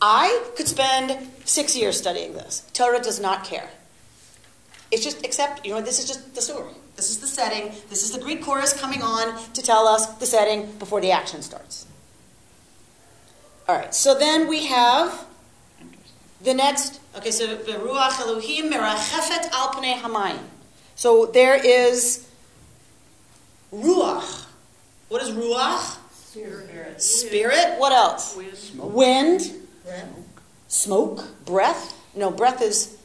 [0.00, 2.68] I could spend six years studying this.
[2.72, 3.68] Torah does not care.
[4.90, 6.72] It's just, except, you know, this is just the story.
[6.96, 7.72] This is the setting.
[7.88, 11.42] This is the Greek chorus coming on to tell us the setting before the action
[11.42, 11.86] starts.
[13.68, 15.26] All right, so then we have
[16.40, 20.38] the next, okay, so Elohim al hamayim.
[20.96, 22.26] So there is
[23.72, 24.46] Ruach.
[25.08, 25.98] What is Ruach?
[26.12, 27.00] Spirit.
[27.00, 27.78] Spirit.
[27.78, 28.36] What else?
[28.76, 29.52] Wind.
[29.84, 30.08] Breath.
[30.68, 31.44] Smoke.
[31.44, 31.94] Breath.
[32.14, 32.96] No, breath is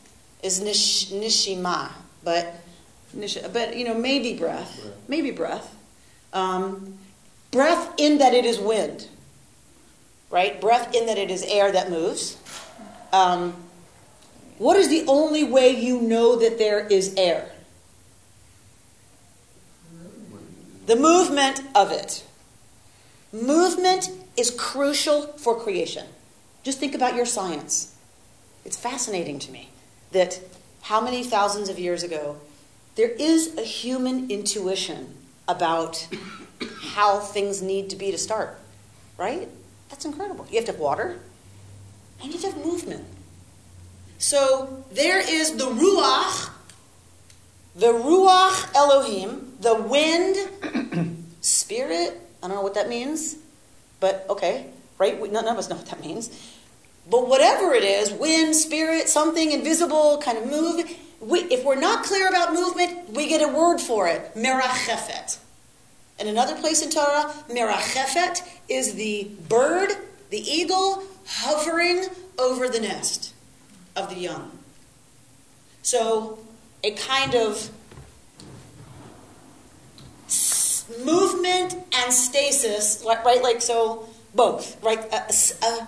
[0.41, 1.91] is nish, nishima,
[2.23, 2.55] but
[3.13, 5.75] nish, but you know maybe breath, maybe breath.
[6.33, 6.97] Um,
[7.51, 9.07] breath in that it is wind,
[10.29, 10.59] right?
[10.59, 12.37] Breath in that it is air that moves.
[13.13, 13.53] Um,
[14.57, 17.50] what is the only way you know that there is air?
[20.85, 22.23] The movement of it.
[23.31, 26.07] Movement is crucial for creation.
[26.63, 27.95] Just think about your science.
[28.65, 29.69] It's fascinating to me
[30.11, 30.39] that
[30.81, 32.37] how many thousands of years ago
[32.95, 35.15] there is a human intuition
[35.47, 36.07] about
[36.81, 38.59] how things need to be to start,
[39.17, 39.47] right?
[39.89, 40.45] That's incredible.
[40.49, 41.19] You have to have water
[42.21, 43.05] and you have to have movement.
[44.17, 46.51] So there is the Ruach,
[47.75, 52.19] the Ruach Elohim, the wind, spirit.
[52.43, 53.37] I don't know what that means,
[53.99, 55.19] but okay, right?
[55.19, 56.29] We, none of us know what that means.
[57.09, 60.85] But whatever it is, wind, spirit, something invisible, kind of move.
[61.19, 65.39] We, if we're not clear about movement, we get a word for it, merachefet.
[66.19, 69.91] In another place in Torah, merachefet is the bird,
[70.29, 72.05] the eagle, hovering
[72.37, 73.33] over the nest
[73.95, 74.51] of the young.
[75.81, 76.39] So,
[76.83, 77.69] a kind of
[81.05, 83.41] movement and stasis, right?
[83.41, 84.99] Like, so, both, right?
[85.13, 85.87] A, a- a-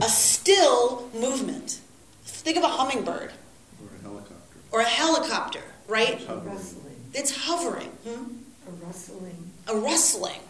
[0.00, 1.80] a still movement.
[2.24, 3.32] Think of a hummingbird
[3.80, 4.34] Or a helicopter.
[4.72, 6.14] or a helicopter, right?
[6.14, 6.54] It's hovering.
[6.54, 6.96] Rustling.
[7.14, 7.88] It's hovering.
[8.08, 8.24] Hmm?
[8.68, 9.50] A rustling.
[9.68, 10.40] a rustling,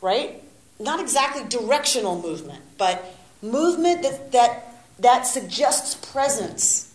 [0.00, 0.42] right?
[0.78, 3.04] Not exactly directional movement, but
[3.42, 6.92] movement that, that, that suggests presence,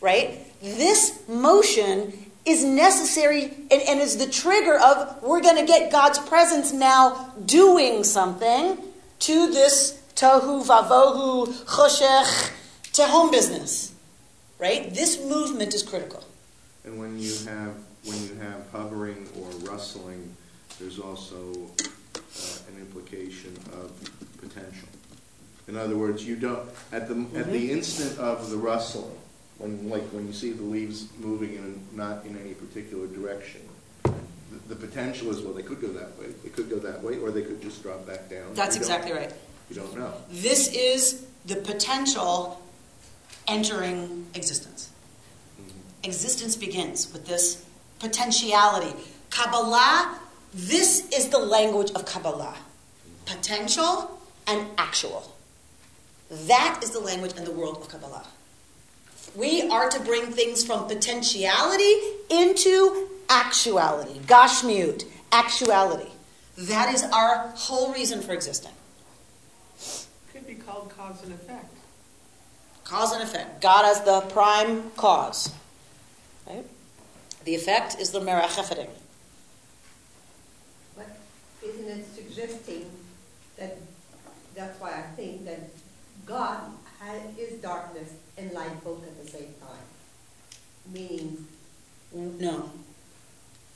[0.00, 0.45] right?
[0.60, 2.12] This motion
[2.44, 7.34] is necessary and, and is the trigger of we're going to get God's presence now
[7.44, 8.78] doing something
[9.18, 12.52] to this tohu vavohu choshech
[12.92, 13.92] tehom business,
[14.58, 14.94] right?
[14.94, 16.24] This movement is critical.
[16.84, 20.36] And when you have, when you have hovering or rustling,
[20.78, 23.90] there's also uh, an implication of
[24.38, 24.88] potential.
[25.68, 29.18] In other words, you don't, at the, at the instant of the rustling,
[29.58, 33.62] when, like, when you see the leaves moving in, not in any particular direction,
[34.04, 34.12] the,
[34.68, 37.30] the potential is, well, they could go that way, they could go that way, or
[37.30, 38.54] they could just drop back down.
[38.54, 39.32] That's You don't- exactly right.
[39.70, 40.12] You don't know.
[40.30, 42.62] This is the potential
[43.48, 44.90] entering existence.
[45.60, 45.70] Mm-hmm.
[46.04, 47.64] Existence begins with this
[47.98, 48.94] potentiality.
[49.30, 50.18] Kabbalah,
[50.54, 52.54] this is the language of Kabbalah
[53.24, 55.34] potential and actual.
[56.30, 58.24] That is the language and the world of Kabbalah.
[59.36, 61.92] We are to bring things from potentiality
[62.30, 64.18] into actuality.
[64.20, 66.10] Gashmiut, actuality.
[66.56, 68.72] That is our whole reason for existing.
[70.32, 71.72] Could be called cause and effect.
[72.84, 73.60] Cause and effect.
[73.60, 75.52] God as the prime cause.
[76.46, 76.64] Right?
[77.44, 78.88] The effect is the merachefedim.
[80.96, 81.18] But
[81.62, 82.90] isn't it suggesting
[83.58, 83.76] that,
[84.54, 85.60] that's why I think that
[86.24, 86.60] God
[87.00, 89.15] ha- is darkness and light both at the same time?
[90.92, 91.46] Meaning,
[92.12, 92.70] No.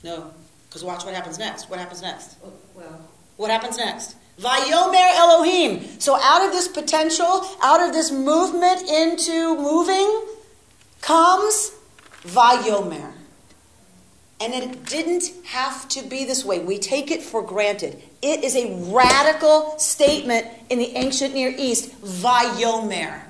[0.03, 0.31] No.
[0.67, 1.69] Because watch what happens next.
[1.69, 2.37] What happens next?
[2.43, 3.01] oh, well,
[3.37, 4.15] What happens next?
[4.39, 5.99] Vayomer Elohim.
[5.99, 10.25] So out of this potential, out of this movement into moving,
[11.01, 11.71] comes
[12.23, 13.11] Vayomer.
[14.39, 16.59] And it didn't have to be this way.
[16.59, 18.01] We take it for granted.
[18.23, 21.91] It is a radical statement in the ancient Near East.
[22.01, 23.21] Vayomer.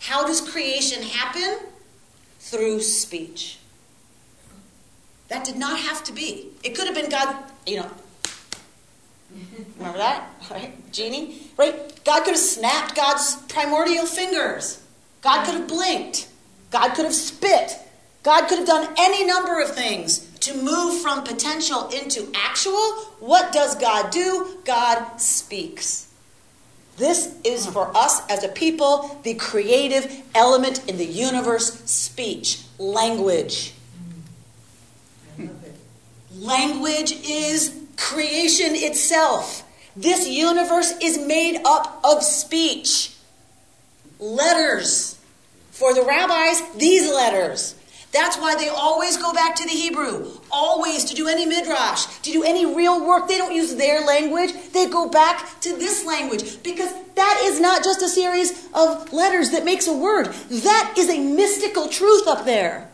[0.00, 1.58] How does creation happen?
[2.50, 3.58] Through speech.
[5.28, 6.52] That did not have to be.
[6.62, 7.90] It could have been God, you know,
[9.78, 10.30] Remember that?
[10.50, 10.92] Right?
[10.92, 11.42] Genie?
[11.56, 11.74] Right?
[12.04, 14.80] God could have snapped God's primordial fingers.
[15.22, 16.28] God could have blinked.
[16.70, 17.76] God could have spit.
[18.22, 22.94] God could have done any number of things to move from potential into actual.
[23.18, 24.58] What does God do?
[24.64, 26.05] God speaks.
[26.96, 33.74] This is for us as a people the creative element in the universe speech, language.
[36.34, 39.62] Language is creation itself.
[39.96, 43.14] This universe is made up of speech.
[44.18, 45.18] Letters.
[45.70, 47.74] For the rabbis, these letters.
[48.16, 50.30] That's why they always go back to the Hebrew.
[50.50, 53.28] Always to do any midrash, to do any real work.
[53.28, 54.52] They don't use their language.
[54.72, 59.50] They go back to this language because that is not just a series of letters
[59.50, 60.28] that makes a word.
[60.50, 62.88] That is a mystical truth up there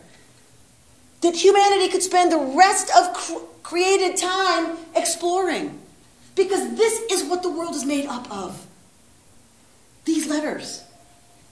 [1.21, 5.79] that humanity could spend the rest of cr- created time exploring.
[6.35, 8.67] Because this is what the world is made up of.
[10.03, 10.83] These letters.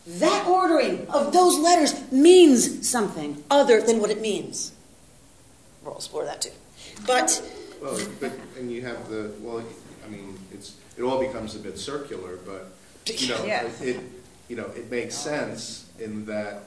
[0.08, 4.72] That ordering of those letters means something other than what it means.
[5.84, 6.52] We'll explore that too.
[7.06, 7.42] But
[7.82, 9.64] Well, but, and you have the, well,
[10.06, 12.72] I mean, it's, it all becomes a bit circular, but,
[13.08, 13.44] you know,
[13.82, 14.00] it,
[14.48, 16.64] you know, it makes sense in that,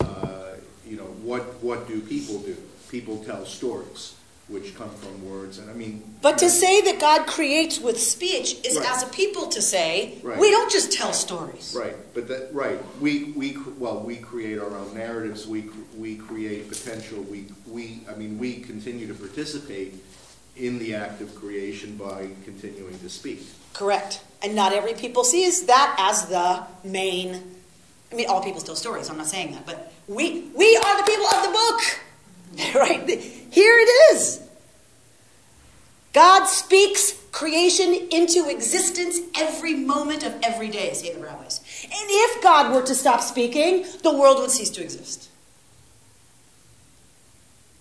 [0.00, 0.54] uh,
[0.86, 2.56] you know, what, what do people do?
[2.90, 4.14] People tell stories,
[4.48, 6.02] which come from words, and I mean.
[6.22, 8.90] but to say that God creates with speech is Right.
[8.90, 10.38] as a people to say, Right.
[10.38, 11.74] we don't just tell stories.
[11.78, 15.64] Right, but that, right, we, we, well, we create our own narratives, we,
[15.96, 19.94] we create potential, we, we, I mean, we continue to participate
[20.56, 23.46] in the act of creation by continuing to speak.
[23.74, 24.22] Correct.
[24.42, 27.42] And not every people sees that as the main.
[28.10, 29.10] I mean, all people tell stories.
[29.10, 31.80] I'm not saying that, but we we are the people of the book,
[32.74, 33.08] right?
[33.08, 34.42] Here it is.
[36.12, 41.60] God speaks creation into existence every moment of every day, say the rabbis.
[41.84, 45.28] And if God were to stop speaking, the world would cease to exist.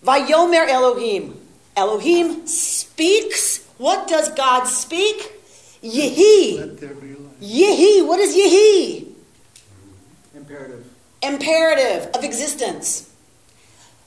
[0.03, 1.39] Vayomer Elohim.
[1.75, 3.65] Elohim speaks.
[3.77, 5.33] What does God speak?
[5.81, 6.59] Yehi.
[6.59, 7.39] Let there be light.
[7.41, 8.05] Yehi.
[8.05, 9.07] What is Yehi?
[10.35, 10.85] Imperative.
[11.23, 13.06] Imperative of existence.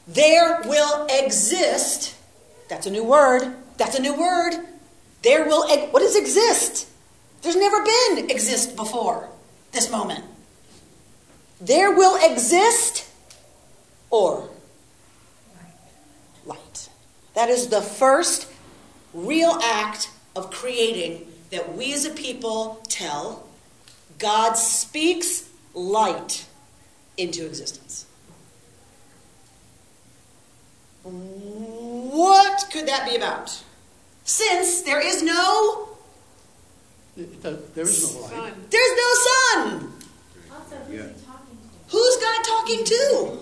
[0.06, 2.16] There will exist.
[2.68, 3.54] That's a new word.
[3.76, 4.54] That's a new word.
[5.22, 5.68] There will.
[5.90, 6.88] What is exist?
[7.42, 9.28] There's never been exist before
[9.72, 10.24] this moment.
[11.60, 13.08] There will exist
[14.10, 14.48] or
[16.44, 16.88] light.
[17.34, 18.48] That is the first
[19.12, 23.46] real act of creating that we as a people tell.
[24.18, 26.46] God speaks light
[27.16, 28.06] into existence.
[31.10, 33.62] What could that be about?
[34.24, 35.88] Since there is no,
[37.16, 38.30] There is no light.
[38.30, 38.64] Sun.
[38.70, 39.92] there's no sun.
[40.90, 41.02] Yeah.
[41.88, 43.38] Who's God talking to?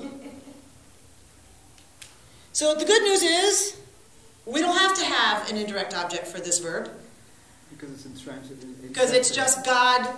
[2.52, 3.76] So the good news is
[4.46, 6.90] we don't have to have an indirect object for this verb
[7.70, 8.62] Because it's intransitive.
[8.64, 9.64] in- because it's just.
[9.64, 10.08] God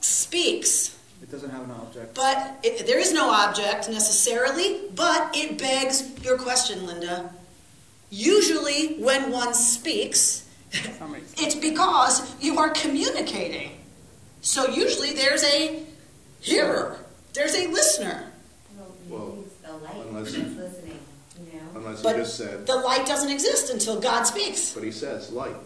[0.00, 0.95] speaks.
[1.22, 2.14] It doesn't have an object.
[2.14, 7.30] But it, there is no object necessarily, but it begs your question, Linda.
[8.10, 13.72] Usually, when one speaks, it's because you are communicating.
[14.42, 15.82] So usually there's a
[16.40, 16.98] hearer,
[17.32, 18.30] there's a listener.
[19.08, 20.98] Well, It's the light unless- listening,
[21.52, 21.60] you know?
[21.80, 24.72] Unless he But just said, the light doesn't exist until God speaks.
[24.72, 25.56] but he says light.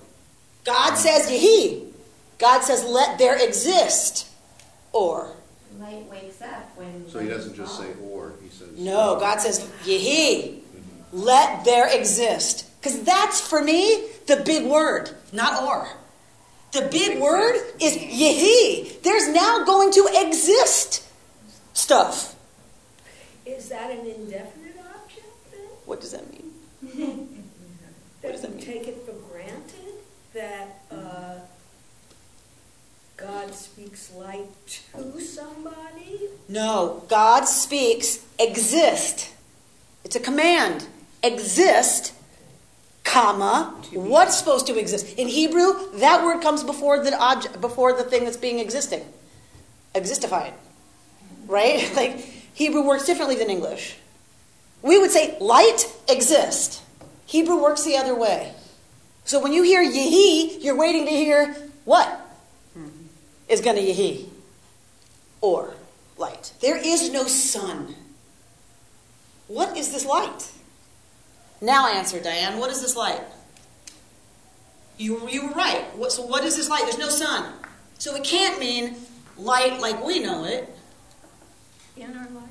[0.64, 1.86] God says Yehi.
[2.38, 4.26] God says let there exist.
[4.92, 5.36] Or.
[5.78, 7.08] Light wakes up when.
[7.08, 8.68] So he doesn't just say or, he says.
[8.76, 10.60] No, God says Yehi.
[11.12, 12.66] Let there exist.
[12.80, 15.88] Because that's for me the big word, not or.
[16.72, 19.02] The big word is Yehi.
[19.02, 21.06] There's now going to exist
[21.72, 22.36] stuff.
[23.44, 25.60] Is that an indefinite object then?
[25.84, 27.36] What does that mean?
[28.22, 28.64] That does that mean?
[28.64, 29.94] take it for granted
[30.34, 31.36] that uh,
[33.20, 36.20] God speaks light to somebody?
[36.48, 39.32] No, God speaks exist.
[40.04, 40.86] It's a command.
[41.22, 42.14] Exist,
[43.04, 45.18] comma, what's supposed to exist?
[45.18, 49.04] In Hebrew, that word comes before the object, before the thing that's being existing.
[49.94, 50.52] Existified.
[51.46, 51.90] Right?
[51.96, 52.18] Like
[52.54, 53.96] Hebrew works differently than English.
[54.82, 56.82] We would say light exist.
[57.26, 58.54] Hebrew works the other way.
[59.24, 61.54] So when you hear Yehi, you're waiting to hear
[61.84, 62.29] what
[63.50, 64.26] is going to Yehi
[65.42, 65.74] or
[66.16, 66.52] light.
[66.60, 67.94] There is no sun.
[69.48, 70.50] What is this light?
[71.60, 72.58] Now answer, Diane.
[72.58, 73.20] What is this light?
[74.96, 75.84] You, you were right.
[75.96, 76.82] What, so what is this light?
[76.84, 77.52] There's no sun.
[77.98, 78.96] So it can't mean
[79.36, 80.74] light like we know it.
[81.96, 82.44] Inner light?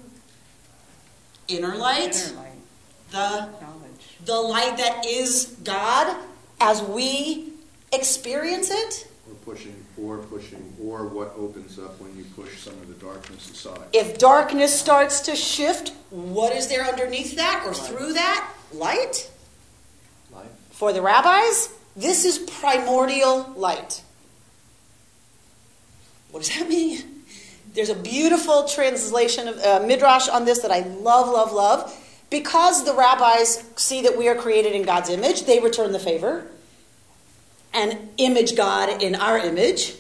[1.48, 2.16] Inner light.
[2.16, 2.60] Inner light,
[3.12, 4.18] The, knowledge.
[4.26, 6.16] the light that is God
[6.60, 7.54] as we
[7.92, 9.08] experience it.
[9.28, 13.50] We're pushing, or pushing, or what opens up when you push some of the darkness
[13.50, 13.82] aside.
[13.94, 18.52] If darkness starts to shift, what is there underneath that or through that?
[18.74, 19.30] Light?
[20.32, 20.48] Life.
[20.72, 24.04] For the rabbis, this is primordial light.
[26.32, 27.24] What does that mean?
[27.74, 31.96] There's a beautiful translation of uh, Midrash on this that I love, love, love.
[32.30, 36.46] Because the rabbis see that we are created in God's image, they return the favor
[37.74, 39.96] and image God in our image.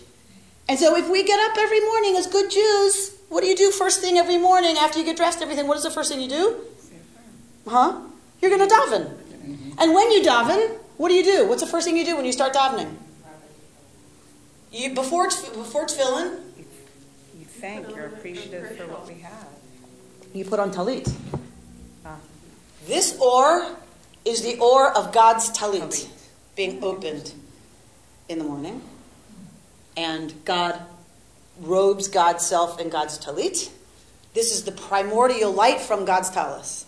[0.67, 3.72] And so if we get up every morning as good Jews, what do you do
[3.72, 5.67] first thing every morning after you get dressed, everything?
[5.67, 6.57] What is the first thing you do?
[7.67, 8.01] Huh?
[8.41, 9.11] You're going to daven.
[9.80, 11.47] And when you daven, what do you do?
[11.47, 12.91] What's the first thing you do when you start davening?
[14.72, 16.32] You before it's, before it's filling,
[17.38, 19.47] You thank, you're appreciative for what we have.
[20.34, 21.11] you put on talit.
[22.05, 22.17] Ah.
[22.86, 23.76] This or
[24.26, 26.07] is the or of God's Talit.
[26.55, 27.34] being opened
[28.30, 28.82] in the morning,
[29.97, 30.80] and God
[31.59, 33.69] robes God's self in God's talit.
[34.34, 36.86] This is the primordial light from God's tallis.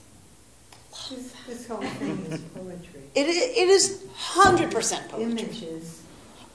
[1.09, 3.01] This, this whole thing is poetry.
[3.15, 5.31] It, it is hundred percent poetry.
[5.31, 6.03] Images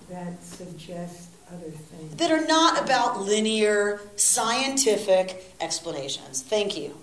[0.08, 2.16] that suggest other things.
[2.16, 6.42] that are not about linear scientific explanations.
[6.42, 6.96] Thank you.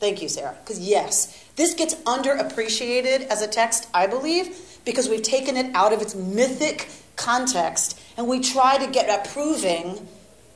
[0.00, 0.56] Thank you, Sarah.
[0.62, 5.92] Because, yes, this gets underappreciated as a text, I believe, because we've taken it out
[5.92, 6.88] of its mythic
[7.18, 10.08] context and we try to get at proving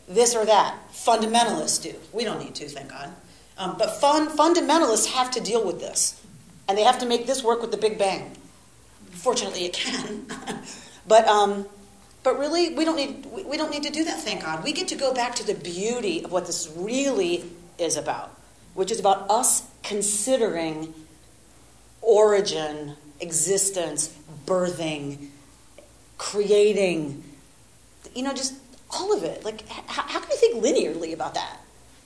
[0.08, 0.76] this or that.
[0.92, 1.94] Fundamentalists do.
[2.12, 3.10] We don't need to, thank God.
[3.58, 6.20] Um, but fun, fundamentalists have to deal with this.
[6.68, 8.36] And they have to make this work with the Big Bang.
[9.10, 10.26] Fortunately, it can.
[11.06, 11.66] but um,
[12.22, 14.20] but really, we don't need we don't need to do that.
[14.20, 14.64] Thank God.
[14.64, 17.44] We get to go back to the beauty of what this really
[17.78, 18.34] is about,
[18.74, 20.94] which is about us considering
[22.00, 25.28] origin, existence, birthing,
[26.22, 27.22] creating.
[28.14, 28.54] You know, just
[28.90, 29.44] all of it.
[29.44, 31.58] Like, how, how can you think linearly about that?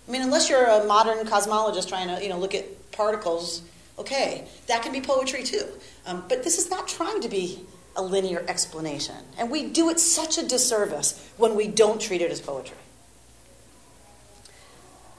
[0.08, 3.62] I mean, unless you're a modern cosmologist trying to, you know, look at particles,
[3.98, 5.66] okay, that can be poetry too.
[6.06, 7.60] Um, but this is not trying to be
[7.94, 9.16] a linear explanation.
[9.38, 12.76] And we do it such a disservice when we don't treat it as poetry.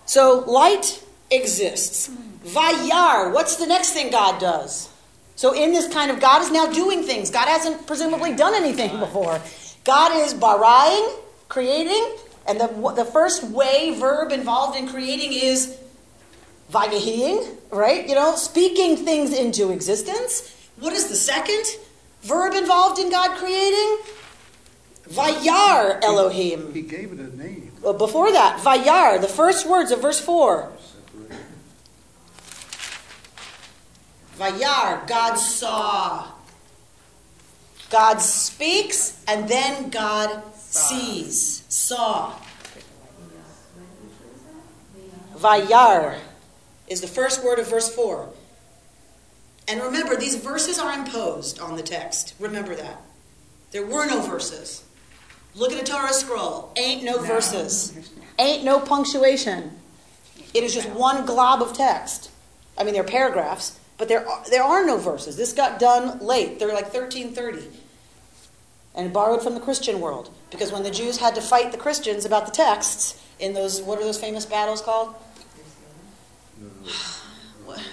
[0.06, 2.10] So, light exists.
[2.46, 4.90] Vayar, what's the next thing God does?
[5.38, 7.30] So, in this kind of, God is now doing things.
[7.30, 9.40] God hasn't presumably done anything before.
[9.84, 11.08] God is baraing,
[11.48, 12.18] creating,
[12.48, 15.78] and the, the first way verb involved in creating is
[16.72, 18.10] vayahiing, right?
[18.10, 20.54] You know, speaking things into existence.
[20.80, 21.66] What is the second
[22.24, 24.00] verb involved in God creating?
[25.10, 26.74] Vayar Elohim.
[26.74, 27.72] He gave it a name.
[27.82, 30.72] Well, before that, Vayar, the first words of verse 4.
[34.38, 36.32] Vayar, God saw.
[37.90, 41.64] God speaks and then God sees.
[41.70, 42.34] Saw.
[45.36, 46.18] Vayar
[46.88, 48.30] is the first word of verse 4.
[49.68, 52.34] And remember, these verses are imposed on the text.
[52.40, 53.02] Remember that.
[53.72, 54.84] There were no verses.
[55.56, 56.72] Look at a Torah scroll.
[56.78, 58.12] Ain't no, verses.
[58.40, 59.72] Ain't no punctuation.
[60.54, 62.32] It is just one glob of text.
[62.78, 65.38] I mean, they're paragraphs, but there are, there are no verses.
[65.38, 66.60] This got done late.
[66.60, 67.68] They're like 1330.
[68.96, 70.32] And borrowed from the Christian world.
[70.50, 74.00] Because when the Jews had to fight the Christians about the texts in those, what
[74.00, 75.16] are those famous battles called?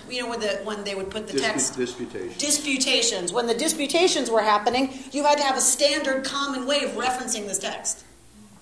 [0.09, 1.77] You know, when, the, when they would put the Dispu- text.
[1.77, 2.39] Disputation.
[2.39, 3.33] Disputations.
[3.33, 7.49] When the disputations were happening, you had to have a standard common way of referencing
[7.49, 8.05] this text.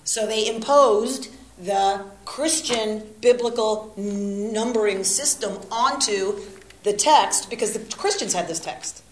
[0.03, 1.29] So they imposed
[1.61, 6.39] the Christian biblical numbering system onto
[6.83, 9.03] the text because the Christians had this text.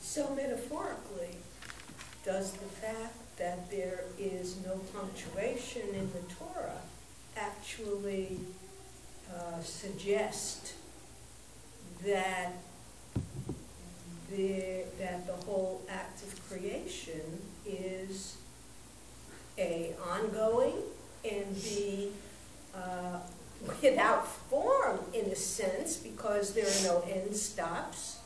[0.00, 1.36] So metaphorically,
[2.24, 6.82] does the fact that there is no punctuation in the Torah
[7.36, 8.38] actually
[9.34, 10.74] uh, suggest
[12.04, 12.52] that
[14.30, 18.36] the, that the whole act of creation is
[19.58, 20.74] a ongoing
[21.30, 22.10] and b
[22.74, 23.18] uh,
[23.82, 28.18] without form in a sense because there are no end stops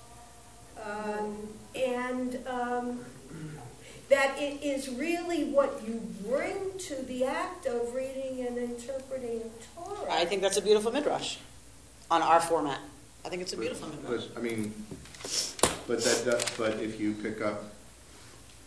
[0.82, 1.36] um,
[1.74, 3.00] and um,
[4.08, 9.42] that it is really what you bring to the act of reading and interpreting
[9.74, 10.10] Torah.
[10.12, 11.38] I think that's a beautiful midrash
[12.10, 12.78] on our format.
[13.24, 14.24] I think it's a beautiful midrash.
[14.26, 14.72] But, I mean,
[15.88, 17.64] but that, that- but if you pick up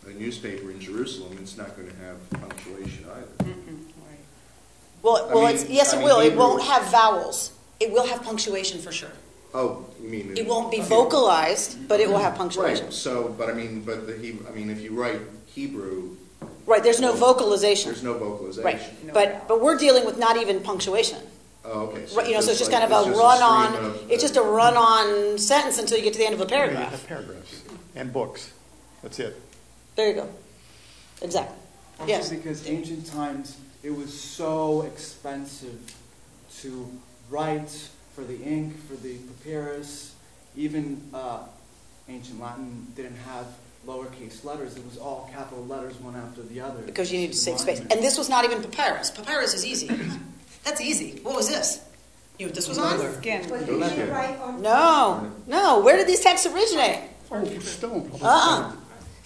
[0.06, 3.52] a newspaper in Jerusalem, it's not going to have punctuation either.
[5.02, 6.20] Well, I well, mean- it's, yes, I it mean, will.
[6.20, 7.52] It Hebrew- won't have vowels.
[7.80, 9.12] It will have punctuation for sure.
[9.54, 10.38] Oh, you mean?
[10.38, 12.86] It won't be vocalized, but it will have punctuation.
[12.86, 16.16] Right, so, but I mean, but the Hebrew, I mean, if you write Hebrew,
[16.66, 17.90] Right, there's no oh, vocalization.
[17.92, 18.64] there's no vocalization.
[18.64, 21.18] Right, but, but we're dealing with not even punctuation.
[21.66, 22.06] Oh, okay.
[22.16, 24.38] Right, You know, so it's just like- kind of a just run-on, of- it's just
[24.38, 26.92] a run-on sentence until you get to the end of a paragraph.
[26.92, 27.64] have paragraphs
[27.96, 28.52] and books.
[29.02, 29.36] That's it.
[29.96, 30.30] There you go.
[31.24, 31.56] Exactly.
[32.00, 32.30] Also Yes.
[32.30, 35.80] because ancient times, it was so expensive
[36.60, 36.90] to
[37.30, 40.16] write for the ink, for the papyrus.
[40.56, 41.40] Even uh,
[42.08, 43.48] ancient Latin didn't have
[43.88, 44.76] lowercase letters.
[44.76, 46.82] It was all capital letters, one after the other.
[46.82, 47.80] Because you need to save space.
[47.80, 49.12] And this was not even papyrus.
[49.12, 49.90] Papyrus is easy.
[50.66, 51.20] That's easy.
[51.24, 51.86] What was this?
[52.38, 53.00] You know this was on?
[53.16, 53.46] Skin.
[53.50, 54.62] But you should write on.
[54.62, 55.82] No, no.
[55.82, 57.04] Where did these texts originate?
[57.32, 58.10] Oh, stone.
[58.22, 58.74] Uh-uh.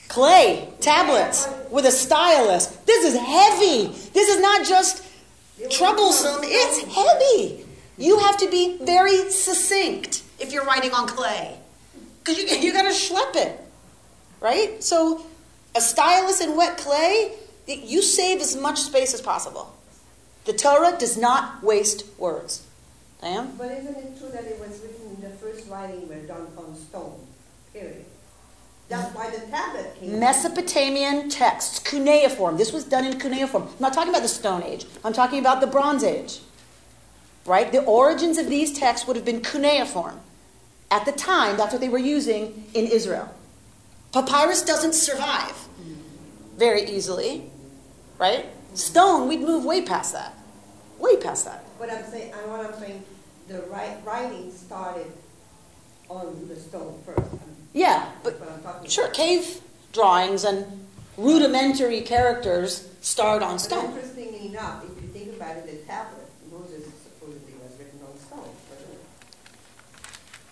[0.07, 2.67] Clay, tablets, with a stylus.
[2.85, 3.87] This is heavy.
[4.13, 5.03] This is not just
[5.69, 7.65] troublesome, it's heavy.
[7.97, 11.57] You have to be very succinct if you're writing on clay.
[12.19, 13.59] Because you, you got to schlep it,
[14.39, 14.83] right?
[14.83, 15.25] So
[15.75, 17.33] a stylus in wet clay,
[17.67, 19.73] you save as much space as possible.
[20.45, 22.65] The Torah does not waste words.
[23.21, 23.53] Diane?
[23.57, 26.75] But isn't it true that it was written, in the first writing were done on
[26.75, 27.25] stone,
[27.71, 28.05] period?
[28.93, 30.19] That's why the tablet came.
[30.19, 32.57] Mesopotamian texts, cuneiform.
[32.57, 33.63] This was done in cuneiform.
[33.63, 34.85] I'm not talking about the Stone Age.
[35.03, 36.41] I'm talking about the Bronze Age.
[37.47, 37.71] Right?
[37.71, 40.19] The origins of these texts would have been cuneiform.
[40.91, 43.33] At the time, that's what they were using in Israel.
[44.11, 45.55] Papyrus doesn't survive
[46.57, 47.49] very easily,
[48.19, 48.45] right?
[48.75, 50.35] Stone, we'd move way past that.
[50.99, 51.63] Way past that.
[51.79, 53.03] What I'm saying, I what I'm saying,
[53.47, 53.61] the
[54.05, 55.11] writing started
[56.09, 57.27] on the stone first.
[57.73, 59.61] Yeah, but That's what I'm talking sure, cave
[59.91, 60.65] drawings and
[61.17, 63.85] rudimentary characters start on But stone.
[63.85, 68.49] interestingly enough, if you think about it, the tablet, Moses supposedly was written on stone.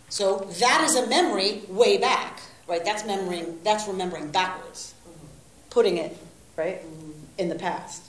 [0.10, 2.84] So that is a memory way back, right?
[2.84, 5.28] That's remembering, that's remembering backwards, mm-hmm.
[5.70, 6.18] putting it,
[6.58, 7.12] right, mm-hmm.
[7.38, 8.04] in the past,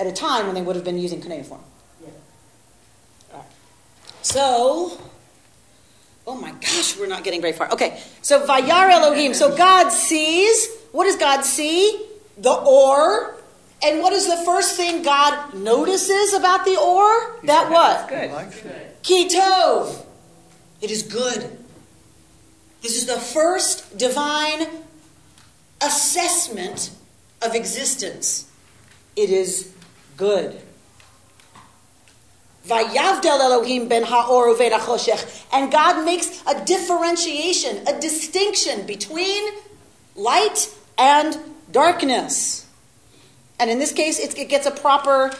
[0.00, 1.60] at a time when they would have been using cuneiform.
[2.02, 2.08] Yeah.
[3.32, 3.48] Alright.
[4.22, 4.98] So,
[6.26, 7.70] oh my gosh, we're not getting very far.
[7.72, 9.34] Okay, so Vayar Elohim.
[9.34, 10.68] So God sees.
[10.92, 12.06] What does God see?
[12.38, 13.36] The or.
[13.84, 17.40] And what is the first thing God notices about the or?
[17.46, 18.08] That what?
[18.08, 18.30] Good.
[19.02, 20.04] Kitov.
[20.80, 21.58] It is good.
[22.80, 24.66] This is the first divine
[25.80, 26.90] assessment
[27.40, 28.50] of existence.
[29.16, 29.72] It is
[30.16, 30.60] good.
[32.66, 34.56] Vayavdel Elohim ben ha'or.
[35.52, 39.52] And God makes a differentiation, a distinction between
[40.14, 41.38] light and
[41.70, 42.66] darkness.
[43.58, 45.32] And in this case, it, it gets a proper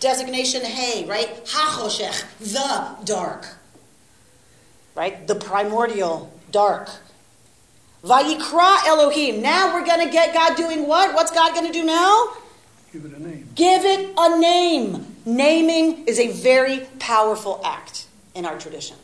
[0.00, 1.44] designation, hey, right?
[1.46, 3.46] Hachoshech, the dark.
[4.94, 5.26] right?
[5.26, 6.90] The primordial dark.
[8.04, 9.42] Vayikra Elohim.
[9.42, 11.14] Now we're going to get God doing what?
[11.14, 12.32] What's God going to do now?
[12.92, 13.48] Give it a name.
[13.54, 15.11] Give it a name.
[15.24, 18.96] Naming is a very powerful act in our tradition.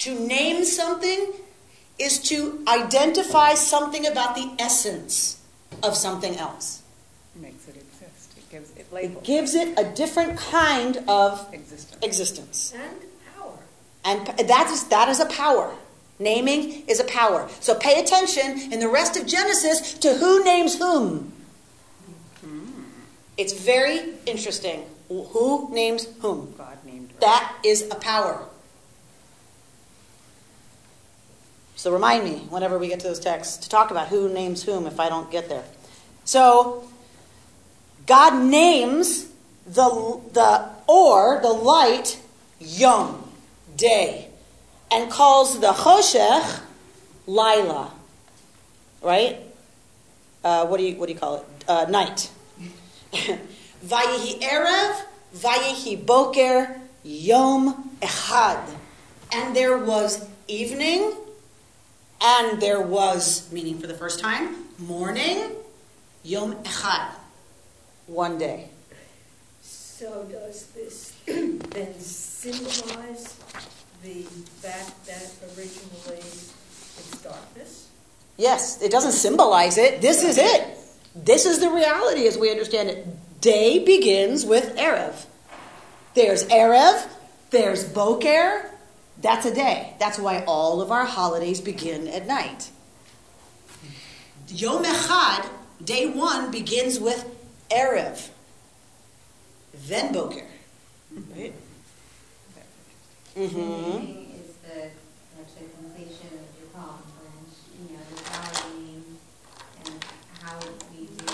[0.00, 1.32] To name something
[1.98, 5.40] is to identify something about the essence
[5.82, 6.82] of something else.
[7.34, 8.34] Makes it exist.
[8.36, 12.02] It gives it It gives it a different kind of existence.
[12.02, 12.74] existence.
[12.74, 13.00] And
[13.34, 13.58] power.
[14.04, 15.74] And that is, that is a power.
[16.18, 17.48] Naming is a power.
[17.60, 21.32] So pay attention in the rest of Genesis to who names whom.
[22.42, 22.84] Hmm.
[23.36, 24.84] It's very interesting.
[25.08, 26.54] Who names whom?
[26.58, 27.20] God named her.
[27.20, 28.44] That is a power.
[31.76, 34.86] So remind me whenever we get to those texts to talk about who names whom
[34.86, 35.64] if I don't get there.
[36.24, 36.88] So
[38.06, 39.28] God names
[39.66, 42.20] the the or the light
[42.58, 43.30] yom
[43.76, 44.28] day
[44.90, 46.60] and calls the choshech
[47.26, 47.92] lila.
[49.02, 49.38] Right?
[50.42, 51.44] Uh, what do you what do you call it?
[51.68, 52.30] Uh, night.
[53.86, 55.02] Vayehi erev,
[55.34, 58.68] vayehi boker, yom echad.
[59.32, 61.12] And there was evening,
[62.20, 65.52] and there was, meaning for the first time, morning,
[66.24, 67.10] yom echad.
[68.06, 68.70] One day.
[69.62, 73.34] So does this then symbolize
[74.02, 74.22] the
[74.60, 77.88] fact that originally it's darkness?
[78.36, 80.02] Yes, it doesn't symbolize it.
[80.02, 80.76] This is it.
[81.14, 83.06] This is the reality as we understand it.
[83.46, 85.24] Day begins with Erev.
[86.14, 87.08] There's Erev,
[87.50, 88.68] there's Boker.
[89.22, 89.94] That's a day.
[90.00, 92.72] That's why all of our holidays begin at night.
[94.48, 95.48] Yom Echad,
[95.84, 97.24] day one, begins with
[97.70, 98.30] Erev,
[99.86, 100.42] then Boker.
[101.36, 101.54] Right?
[103.36, 104.38] Mm-hmm.
[104.40, 104.90] Is the,
[105.78, 107.46] completion of your poem, when,
[107.78, 109.04] you know, the vowing
[109.84, 110.04] and
[110.42, 110.58] how
[110.90, 111.26] we do,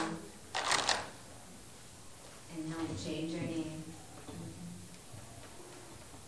[2.93, 3.73] and change your name.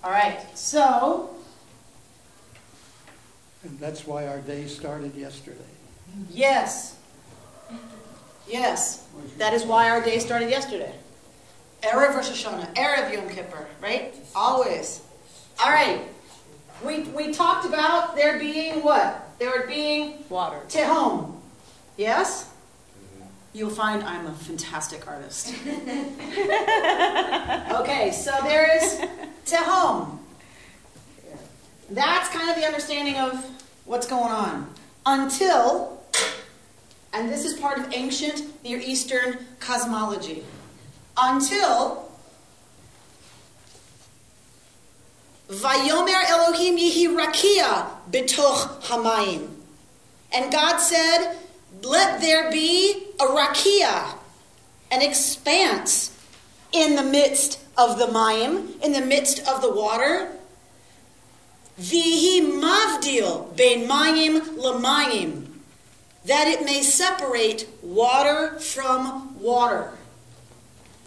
[0.03, 1.31] All right, so,
[3.63, 5.59] And that's why our day started yesterday.
[6.31, 6.97] yes.
[8.47, 9.07] Yes.
[9.39, 10.95] That is why our day started yesterday.
[11.83, 14.15] Erev Rosh Hashanah, Erev Yom Kippur, right?
[14.37, 15.01] Always.
[15.63, 16.03] All right.
[16.85, 19.39] We, we talked about there being what?
[19.39, 20.61] There being Water.
[20.69, 21.37] Tehom.
[21.97, 22.51] Yes?
[23.55, 25.55] You'll find I'm a fantastic artist.
[27.71, 29.01] okay, so there is
[29.47, 30.19] Tehom.
[31.89, 33.49] That's kind of the understanding of
[33.85, 34.75] what's going on.
[35.07, 36.03] Until,
[37.13, 40.43] and this is part of ancient Near Eastern cosmology,
[41.17, 42.11] until
[45.49, 49.49] Vayomer Elohim yihi rakia betoch hamayim.
[50.33, 51.37] And God said,
[51.85, 54.17] let there be a rakia,
[54.91, 56.11] an expanse
[56.73, 60.33] in the midst of the mayim, in the midst of the water.
[61.81, 65.47] Vihi mavdil bein mayim lamayim,
[66.25, 69.93] that it may separate water from water.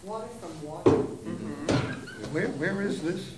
[0.04, 0.90] Water from water.
[0.90, 2.34] Mm-hmm.
[2.34, 3.32] Where, where is this?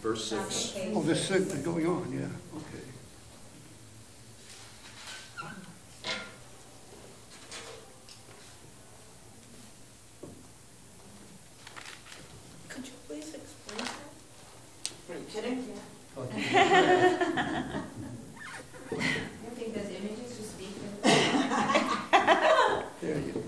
[0.00, 0.74] Verse six.
[0.94, 2.84] Oh, this is going on, yeah, okay.
[12.68, 15.14] Could you please explain that?
[15.14, 15.64] Are you kidding?
[16.14, 16.32] I don't
[19.56, 21.08] think those images just speak for
[23.00, 23.40] There you go.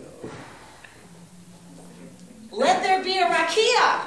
[2.52, 4.00] Let there be a rakia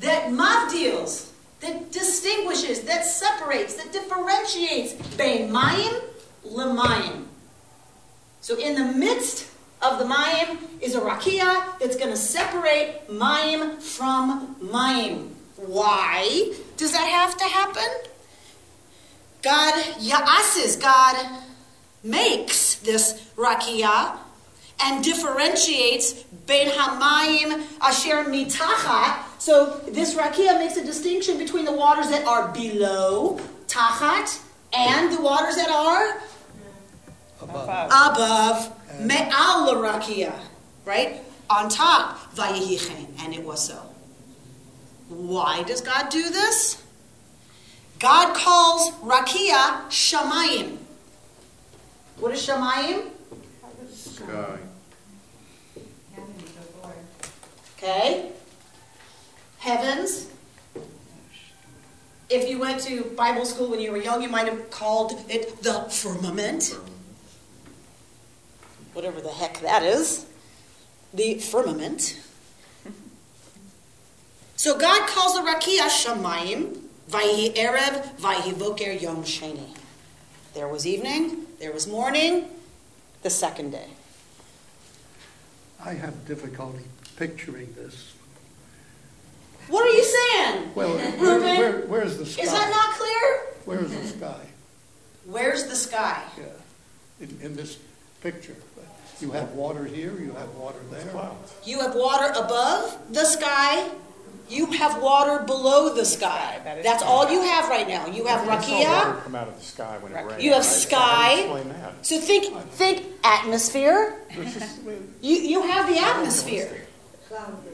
[0.00, 6.00] that mavdils, that distinguishes, that separates, that differentiates bein mayim
[6.44, 7.26] lemayim.
[8.40, 9.46] So in the midst
[9.80, 15.35] of the mayim is a rakia that's going to separate mayim from mayim.
[15.56, 18.10] Why does that have to happen?
[19.42, 21.42] God ya'ases, God
[22.02, 24.18] makes this rakia
[24.82, 29.22] and differentiates ben hamayim asher mitachat.
[29.38, 34.40] So this rakia makes a distinction between the waters that are below tachat
[34.72, 36.20] and the waters that are
[37.40, 37.68] Above.
[37.68, 40.34] above me'al rakia,
[40.84, 42.34] right on top.
[42.34, 43.95] Vayehichen, and it was so.
[45.08, 46.82] Why does God do this?
[47.98, 50.78] God calls rakia shamayim.
[52.18, 53.10] What is shamayim?
[53.92, 54.58] Sky.
[57.76, 58.32] Okay?
[59.58, 60.28] Heavens.
[62.28, 65.62] if you went to Bible school when you were young, you might have called it
[65.62, 66.76] the firmament.
[68.92, 70.26] Whatever the heck that is.
[71.14, 72.20] The firmament.
[74.56, 76.78] So God calls the Rakia Shamayim,
[77.10, 79.76] Vayhi Erev, Vayhi Voker Yom Sheni.
[80.54, 82.48] There was evening, there was morning,
[83.22, 83.88] the second day.
[85.84, 86.84] I have difficulty
[87.16, 88.14] picturing this.
[89.68, 90.70] What are you saying?
[90.74, 91.58] Well, where, Reuben?
[91.58, 92.42] where, where's the sky?
[92.42, 93.40] Is that not clear?
[93.66, 94.46] Where's the sky?
[95.26, 96.22] Where's the sky?
[96.38, 96.44] Yeah,
[97.20, 97.78] in, in this
[98.22, 98.56] picture.
[99.20, 101.30] You have water here, you have water there.
[101.64, 103.88] You have water above the sky.
[104.48, 106.60] You have water below the sky.
[106.84, 108.06] That's all you have right now.
[108.06, 109.06] You have I saw Rakia.
[109.06, 110.42] water come out of the sky when it rained.
[110.42, 110.66] You have right?
[110.66, 111.32] sky.
[111.40, 112.06] Explain that.
[112.06, 114.20] So think, think atmosphere.
[115.20, 116.82] You, you have the atmosphere.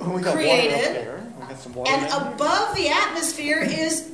[0.01, 0.73] Oh, we got Created.
[0.73, 1.33] water up there.
[1.41, 2.33] We got some water And down here.
[2.35, 4.13] above the atmosphere is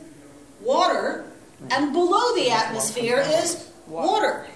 [0.60, 1.24] water,
[1.70, 4.46] and below the atmosphere is water.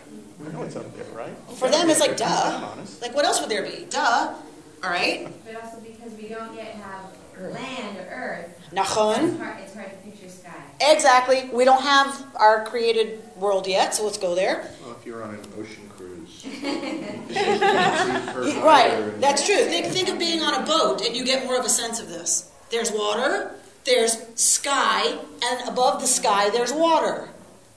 [0.40, 1.32] We know it's up there, right?
[1.56, 2.66] For them, it's like, Come down duh.
[2.66, 3.00] on us.
[3.00, 3.86] Like, what else would there be?
[3.90, 4.34] Duh.
[4.82, 5.28] All right.
[5.46, 8.58] But also because we don't yet have land or earth.
[8.72, 9.28] Nachon.
[9.28, 10.50] It's hard, it's hard to picture sky.
[10.80, 11.48] Exactly.
[11.52, 14.70] We don't have our created world yet, so let's go there.
[14.82, 16.44] Well, if you're on an ocean cruise.
[18.62, 19.56] Right, that's true.
[19.56, 22.08] Think, think of being on a boat and you get more of a sense of
[22.08, 22.50] this.
[22.70, 23.52] There's water,
[23.84, 27.28] there's sky, and above the sky there's water.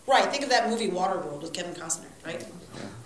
[0.07, 2.45] Right, think of that movie Waterworld with Kevin Costner, right?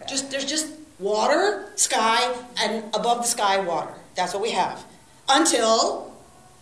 [0.08, 3.94] Just There's just water, sky, and above the sky, water.
[4.16, 4.84] That's what we have.
[5.30, 6.09] Until,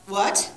[0.08, 0.52] what?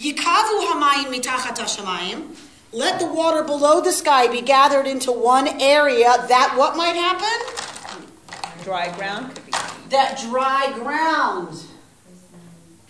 [0.00, 2.36] Yikavu hamayim mitachat hashamayim.
[2.72, 6.24] Let the water below the sky be gathered into one area.
[6.28, 8.64] That what might happen?
[8.64, 9.52] Dry ground could be.
[9.90, 11.64] that dry ground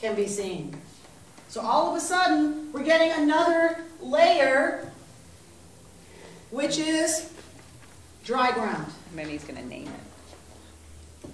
[0.01, 0.77] can be seen.
[1.49, 4.91] So all of a sudden, we're getting another layer,
[6.51, 7.33] which is
[8.25, 8.93] dry ground.
[9.15, 11.31] Maybe he's going to name it.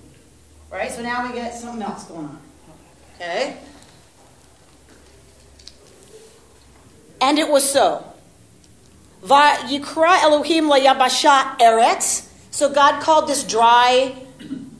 [0.70, 0.90] Right?
[0.90, 2.40] So now we get something else going on.
[3.16, 3.56] Okay?
[7.22, 8.04] And it was so.
[9.22, 12.28] Va yikra Elohim la yabasha eretz.
[12.50, 14.14] So God called this dry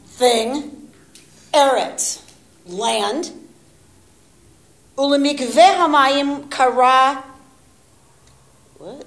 [0.06, 0.90] thing
[1.54, 2.20] eretz,
[2.66, 3.30] land.
[4.98, 7.24] Ulemikveh hamayim kara.
[8.78, 9.06] What?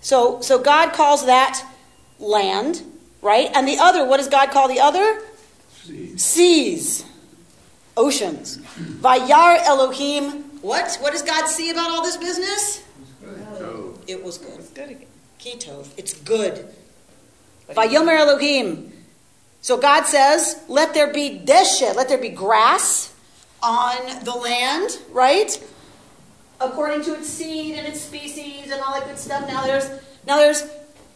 [0.00, 1.62] So, so God calls that
[2.18, 2.82] land,
[3.20, 3.50] right?
[3.54, 5.20] And the other, what does God call the other?
[6.16, 7.04] Seas,
[7.94, 8.56] oceans.
[8.56, 10.47] Vayar Elohim.
[10.62, 10.96] What?
[11.00, 12.84] What does God see about all this business?
[14.06, 14.58] It was good.
[14.58, 15.06] It's good again.
[15.38, 15.88] Kitov.
[15.96, 16.66] It's good.
[17.70, 18.92] Vayomer Elohim.
[19.60, 23.14] So God says, let there be deshet, let there be grass
[23.62, 25.62] on the land, right?
[26.60, 29.46] According to its seed and its species and all that good stuff.
[29.46, 29.88] Now there's
[30.26, 30.62] now there's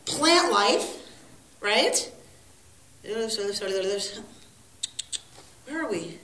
[0.05, 0.99] plant life,
[1.61, 2.13] right?
[5.67, 6.19] Where are we?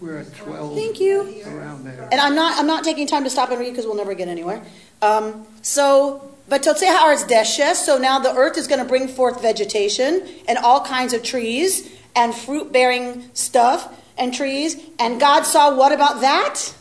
[0.00, 0.74] We're at 12.
[0.74, 1.42] Thank you.
[1.46, 2.08] Around there.
[2.12, 4.28] And I'm not I'm not taking time to stop and read because we'll never get
[4.28, 4.62] anywhere.
[5.02, 9.42] Um, so, but Totzei Haaretz Deshes, so now the earth is going to bring forth
[9.42, 14.76] vegetation and all kinds of trees and fruit bearing stuff and trees.
[14.98, 16.74] And God saw what about that?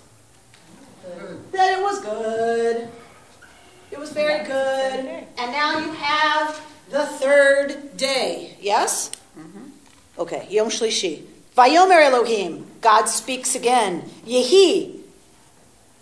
[1.51, 2.89] That it was good.
[3.91, 5.25] It was very good.
[5.37, 8.57] And now you have the third day.
[8.59, 9.11] Yes?
[10.19, 11.23] Okay, Yom Shlishi.
[11.57, 12.67] Vayomer Elohim.
[12.81, 14.03] God speaks again.
[14.27, 14.99] Yehi.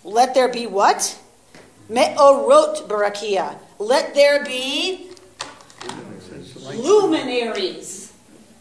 [0.04, 1.18] Let there be what?
[1.88, 3.58] Me'orot barakia.
[3.80, 5.10] Let there be
[6.76, 8.12] luminaries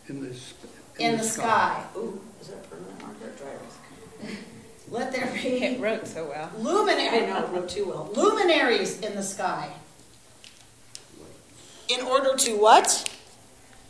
[0.08, 0.54] In this.
[1.00, 1.82] in the sky.
[1.96, 4.28] Ooh, is that a permanent marker or?
[4.90, 6.50] Let there be It wrote so well.
[6.58, 7.24] luminary.
[7.24, 8.10] I know, it wrote too well.
[8.14, 9.70] Luminaries in the sky.
[11.88, 13.10] In order to what?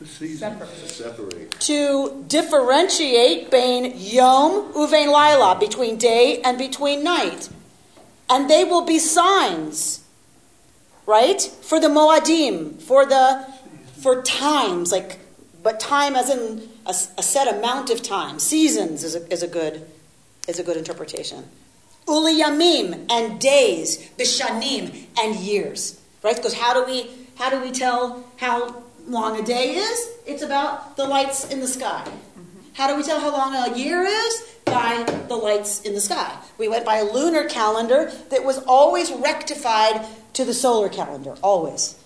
[0.01, 0.93] The seasons.
[0.93, 1.51] Separate.
[1.61, 7.49] to differentiate between yom uvein laila, between day and between night.
[8.29, 10.05] And they will be signs,
[11.07, 11.41] right?
[11.41, 13.47] For the moadim, for the
[14.01, 15.21] for times, like
[15.63, 18.39] but time as in a, a set amount of time.
[18.39, 19.87] Seasons is a, is a good
[20.49, 21.45] is a good interpretation.
[22.07, 26.37] Uliyamim and days, bishanim and years, right?
[26.37, 30.11] Because how do we how do we tell how long a day is?
[30.27, 32.03] It's about the lights in the sky.
[32.05, 32.61] Mm-hmm.
[32.75, 34.57] How do we tell how long a year is?
[34.65, 36.37] By the lights in the sky.
[36.59, 41.97] We went by a lunar calendar that was always rectified to the solar calendar, always.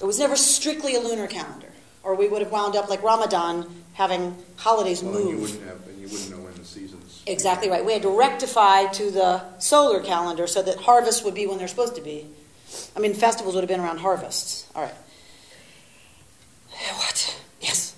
[0.00, 1.70] It was never strictly a lunar calendar,
[2.02, 5.86] or we would have wound up like Ramadan having holidays Well, and you wouldn't have,
[5.88, 7.22] and you wouldn't know when the seasons.
[7.26, 7.84] Exactly right.
[7.84, 11.68] We had to rectify to the solar calendar so that harvest would be when they're
[11.68, 12.26] supposed to be.
[12.94, 14.66] I mean, festivals would have been around harvests.
[14.74, 14.94] All right.
[16.78, 17.40] Eh, what?
[17.60, 17.96] Yes.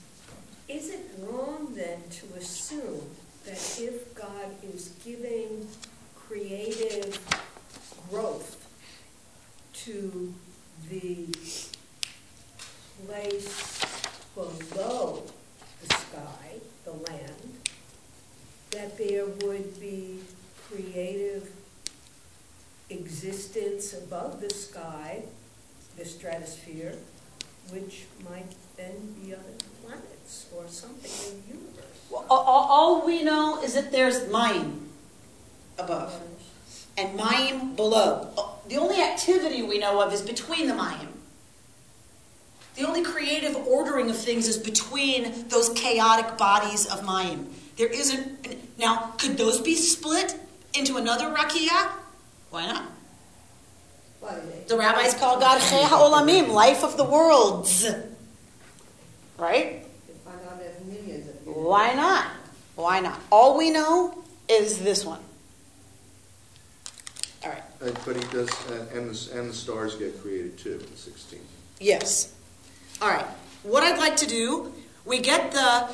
[0.69, 3.03] Is it wrong then to assume
[3.45, 5.67] that if God is giving
[6.15, 7.19] creative
[8.09, 8.57] growth
[9.73, 10.33] to
[10.91, 11.27] the
[13.07, 13.81] place
[14.35, 15.23] below
[15.83, 17.59] the sky, the land,
[18.71, 20.21] that there would be
[20.71, 21.51] creative
[22.91, 25.23] existence above the sky,
[25.97, 26.95] the stratosphere,
[27.71, 29.43] which might then be other
[29.85, 31.85] planets or something in the universe?
[32.11, 32.41] Well, all,
[32.71, 34.87] all- we know is that there's Mayim
[35.79, 36.21] above
[36.97, 38.31] and Mayim below.
[38.69, 41.09] The only activity we know of is between the Mayim.
[42.77, 47.47] The only creative ordering of things is between those chaotic bodies of Mayim.
[47.77, 48.79] There isn't.
[48.79, 50.37] Now, could those be split
[50.75, 51.91] into another rakia?
[52.51, 52.85] Why not?
[54.69, 57.87] The rabbis call God Chei HaOlamim, life of the worlds.
[59.39, 59.87] Right?
[60.27, 62.27] Find out there's millions of Why not?
[62.77, 63.19] Why not?
[63.33, 65.21] All we know is this one.
[67.45, 67.63] All right.
[67.81, 71.41] Uh, But he does, uh, and the, and the stars get created too in 16.
[71.81, 72.35] Yes.
[73.01, 73.27] All right.
[73.63, 74.73] What I'd like to do,
[75.07, 75.89] we get the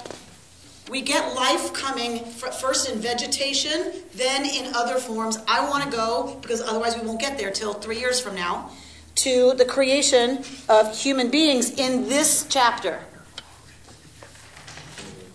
[0.91, 5.39] we get life coming first in vegetation, then in other forms.
[5.49, 8.71] I want to go because otherwise we won't get there till 3 years from now
[9.17, 13.01] to the creation of human beings in this chapter.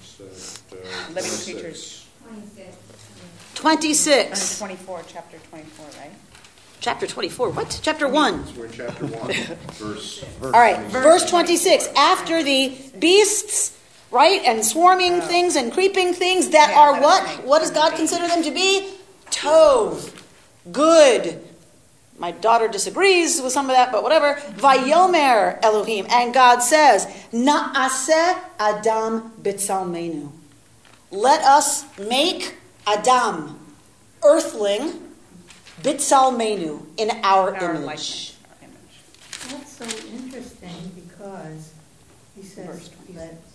[0.01, 0.61] It's,
[1.09, 1.45] Living 26.
[1.45, 2.05] creatures.
[3.55, 4.59] Twenty-six.
[4.59, 4.59] 26.
[4.59, 6.11] 24, chapter 24, right?
[6.79, 7.49] Chapter 24.
[7.49, 7.79] What?
[7.81, 8.55] Chapter 1.
[8.55, 9.33] We're in chapter 1,
[9.73, 10.23] verse.
[10.41, 11.89] All right, verse 26.
[11.95, 13.77] After the beasts,
[14.11, 17.23] right, and swarming things and creeping things that Yeah, are what?
[17.23, 18.89] makes What does God consider them to be?
[19.31, 20.15] Tov.
[20.71, 21.43] Good.
[22.17, 24.35] My daughter disagrees with some of that, but whatever.
[24.57, 26.05] Vayomer Elohim.
[26.09, 30.29] And God says, Na'aseh Adam B'tzalmenu.
[31.11, 32.55] Let us make
[32.85, 33.57] Adam,
[34.23, 34.99] earthling,
[35.81, 37.85] B'tzalmenu, in our, Our image.
[37.85, 39.49] likeness, image.
[39.49, 41.73] That's so interesting because
[42.35, 43.15] he Verse says, 26.
[43.15, 43.48] let us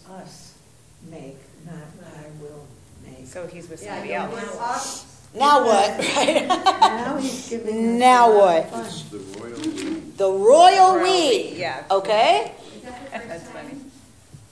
[1.14, 1.36] make,
[1.66, 1.74] not
[2.16, 2.66] I will
[3.06, 3.26] make.
[3.26, 4.56] So he's with Yeah, somebody don't else.
[4.56, 5.10] want us.
[5.34, 5.98] Now what?
[5.98, 6.46] Right?
[6.46, 8.64] Now he's giving us Now a lot what?
[8.64, 8.84] of fun.
[8.86, 10.00] It's the royal we.
[10.16, 11.10] The royal Royal we.
[11.52, 11.84] we, yeah.
[11.90, 12.52] Okay?
[12.76, 13.68] Is that the That's first funny.
[13.70, 13.90] time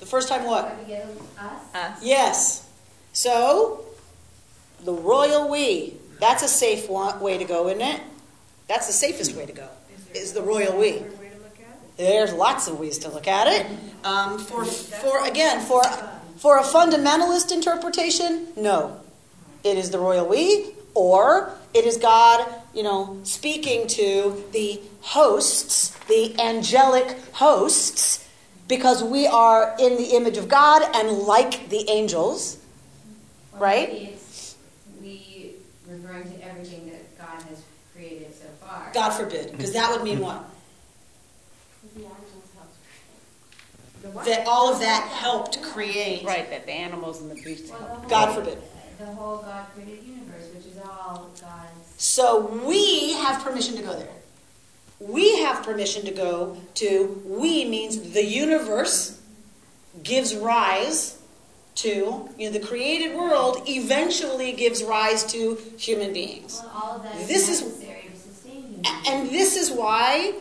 [0.01, 0.65] The first time what?
[0.67, 1.09] Abigail,
[1.39, 1.75] us?
[1.75, 1.99] Us.
[2.03, 2.69] Yes.
[3.13, 3.85] So,
[4.85, 5.95] the royal we.
[6.19, 8.01] That's a safe wa- way to go, isn't it?
[8.69, 9.69] That's the safest way to go,
[10.15, 11.03] is the royal we.
[11.97, 13.67] There's lots of ways to look at it.
[14.05, 15.83] Um, for, for again, for,
[16.43, 19.01] for a fundamentalist interpretation, no.
[19.63, 25.97] It is the royal we, or it is God, you know, speaking to the hosts,
[26.09, 28.29] the angelic hosts,
[28.67, 32.59] because we are in the image of God and like the angels,
[33.53, 34.19] Or right?
[35.01, 35.55] we
[35.89, 37.63] referring to everything that God has
[37.95, 38.91] created so far.
[38.93, 40.45] God forbid, because that would mean what?
[41.95, 42.69] The animals help.
[44.25, 46.25] That all of that helped create.
[46.25, 48.59] Right, that the animals and the beasts Well, the whole- God forbid.
[48.99, 51.87] The whole God created universe, which is all God's.
[51.97, 54.09] So we have permission to go there.
[55.01, 59.19] We have permission to go to, we means the universe
[60.03, 61.19] gives rise
[61.75, 66.61] to, you know, the created world eventually gives rise to human beings.
[66.63, 70.35] Well, all of that is This is- necessary to sustain human And this is why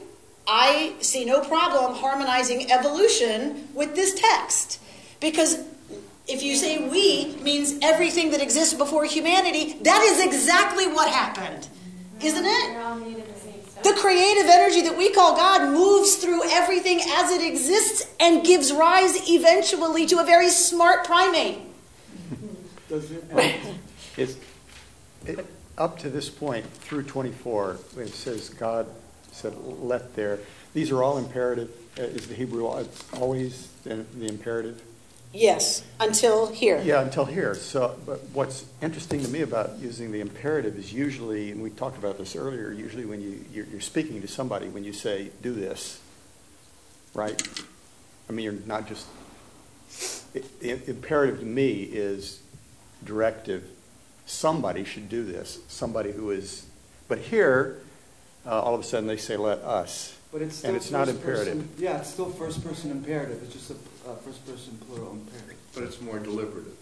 [0.53, 4.81] I see no problem harmonizing evolution with this text.
[5.21, 5.57] Because
[6.27, 11.69] if you say we means everything that exists before humanity, that is exactly what happened.
[12.21, 12.75] Isn't it?
[12.75, 13.83] We're all made of the same stuff.
[13.83, 18.73] The creative energy that we call God moves through everything as it exists and gives
[18.73, 21.59] rise eventually to a very smart primate.
[22.91, 23.79] Um,
[24.17, 24.35] it's,
[25.25, 25.45] it,
[25.77, 28.85] up to this point, through 24, it says God
[29.31, 30.39] said, let there,
[30.73, 31.69] these are all imperative,
[31.99, 32.65] uh, is the Hebrew
[33.13, 34.81] always the the imperative?
[35.33, 36.81] Yes, until here.
[36.83, 37.55] Yeah, until here.
[37.55, 41.97] So, but what's interesting to me about using the imperative is usually, and we talked
[41.97, 45.53] about this earlier, usually when you, you're, you're speaking to somebody, when you say, do
[45.53, 46.01] this,
[47.13, 47.41] right?
[48.29, 49.07] I mean, you're not just,
[50.35, 52.41] i- i- imperative to me is
[53.05, 53.63] directive.
[54.25, 55.59] Somebody should do this.
[55.69, 56.65] Somebody who is,
[57.07, 57.79] but here,
[58.45, 60.17] all of a sudden they say, let us.
[60.31, 61.53] But it's still And it's not first imperative.
[61.55, 63.41] person- Yeah, it's still first person imperative.
[63.43, 63.73] It's just a
[64.09, 65.57] uh, first person plural imperative.
[65.73, 66.73] But it's more deliberative.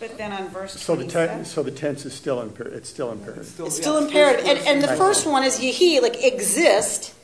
[0.00, 1.36] But then on verse So the twenty-seven.
[1.38, 3.54] tense, so the tense is still imper, it's still imperative.
[3.60, 4.44] It's still imperative.
[4.44, 7.14] And, and the first one is yehi, like exist.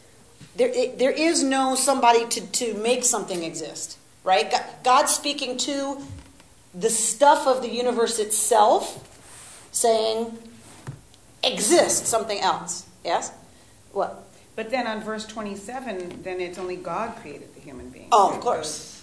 [0.57, 4.51] There, it, there is no somebody to, to make something exist, right?
[4.51, 5.99] God, God's speaking to
[6.75, 9.09] the stuff of the universe itself,
[9.73, 10.37] saying,
[11.43, 12.87] exist something else.
[13.05, 13.33] Yes?
[13.93, 14.25] What?
[14.55, 18.09] But then on verse twenty-seven, then it's only God created the human being.
[18.13, 19.03] Oh, of course.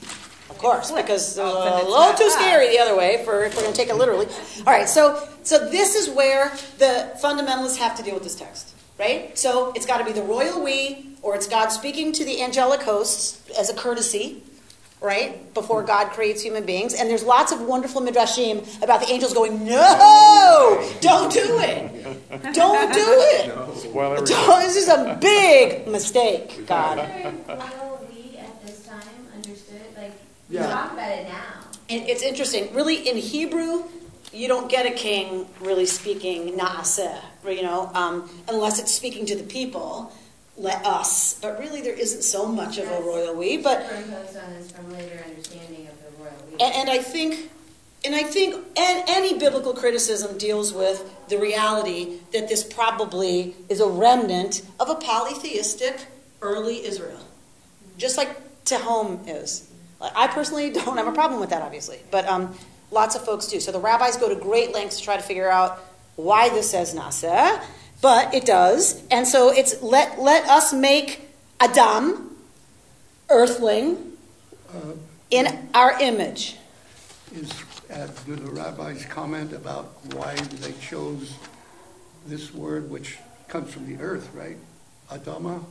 [0.50, 3.62] Of course, because uh, Oh, a little too scary the other way for if we're
[3.62, 4.26] going to take it literally.
[4.66, 8.74] All right, so so this is where the fundamentalists have to deal with this text,
[8.98, 9.38] right?
[9.38, 12.82] So it's got to be the royal we, or it's God speaking to the angelic
[12.82, 14.42] hosts as a courtesy,
[15.02, 15.54] right?
[15.54, 19.66] Before God creates human beings, and there's lots of wonderful midrashim about the angels going,
[19.66, 24.18] "No, don't do it, don't do it." Spoiler.
[24.18, 26.98] Don't- This is a big mistake, God.
[27.48, 29.00] Royal we at this time
[29.36, 30.12] understood, like,
[30.50, 30.68] Yeah.
[30.68, 31.66] talk about it now.
[31.90, 32.74] And it's interesting.
[32.74, 33.84] Really, in Hebrew,
[34.32, 39.36] you don't get a king really speaking naaseh, you know, um, unless it's speaking to
[39.36, 40.12] the people,
[40.60, 41.40] let us.
[41.42, 43.58] But really, there isn't so much of a royal we.
[43.58, 46.54] But Superimposed on this from later understanding of the royal we.
[46.60, 47.50] and, and I think,
[48.06, 53.80] and I think, and any biblical criticism deals with the reality that this probably is
[53.80, 56.06] a remnant of a polytheistic
[56.42, 57.20] early Israel,
[57.98, 58.30] just like
[58.66, 59.70] Tehom is.
[60.00, 62.56] Like, I personally don't have a problem with that, obviously, but um,
[62.92, 63.60] lots of folks do.
[63.60, 65.80] So the rabbis go to great lengths to try to figure out
[66.16, 67.62] why this says naaseh,
[68.02, 71.30] but it does, and so it's let let us make
[71.60, 72.36] Adam,
[73.30, 73.98] earthling,
[74.70, 74.94] Uh,
[75.32, 76.56] in our image.
[77.34, 77.50] Is,
[77.92, 81.34] uh, do the rabbis comment about why they chose
[82.28, 84.58] this word, which comes from the earth, right?
[85.12, 85.64] Adama?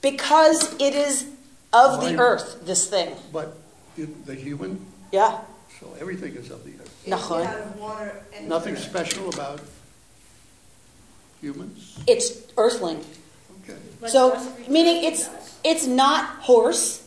[0.00, 1.26] Because it is
[1.72, 3.14] of Why- the earth, this thing.
[3.32, 3.56] But
[3.96, 5.40] in the human, Yeah.
[5.80, 6.90] so everything is of the earth.
[7.06, 7.76] Nachon.
[7.76, 8.84] Water and Nothing earth.
[8.84, 9.60] special about
[11.40, 11.98] humans?
[12.06, 13.04] It's earthling.
[13.64, 13.78] Okay.
[14.08, 15.28] So, meaning it's
[15.64, 17.06] it's not horse.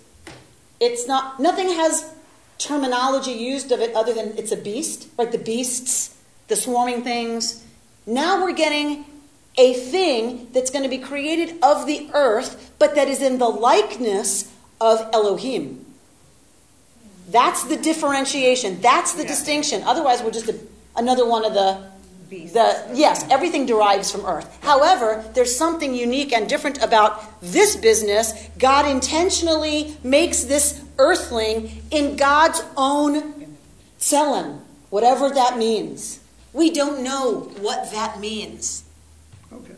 [0.80, 2.14] It's not nothing has
[2.58, 6.16] terminology used of it other than it's a beast, like the beasts,
[6.48, 7.64] the swarming things.
[8.06, 9.06] Now we're getting
[9.58, 13.48] a thing that's going to be created of the earth, but that is in the
[13.48, 15.86] likeness of Elohim.
[17.30, 18.82] That's the differentiation.
[18.82, 19.84] That's the distinction.
[19.84, 20.60] Otherwise, we're just a,
[20.96, 21.93] another one of the
[22.54, 24.58] the yes, everything derives from earth.
[24.64, 28.34] However, there's something unique and different about this business.
[28.58, 33.58] God intentionally makes this earthling in God's own
[34.00, 34.60] tselem,
[34.90, 36.20] whatever that means.
[36.54, 38.84] We don't know what that means.
[39.52, 39.76] Okay.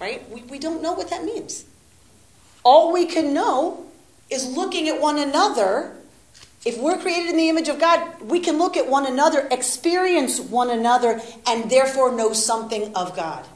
[0.00, 0.28] Right?
[0.30, 1.64] We, we don't know what that means.
[2.64, 3.86] All we can know
[4.28, 5.96] is looking at one another.
[6.64, 10.38] If we're created in the image of God, we can look at one another, experience
[10.38, 13.46] one another, and therefore know something of God.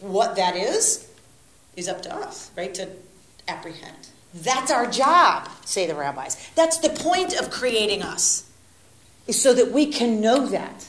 [0.00, 1.08] What that is,
[1.76, 2.74] is up to us, right?
[2.74, 2.88] To
[3.48, 4.08] apprehend.
[4.34, 6.50] That's our job, say the rabbis.
[6.54, 8.50] That's the point of creating us,
[9.26, 10.86] is so that we can know that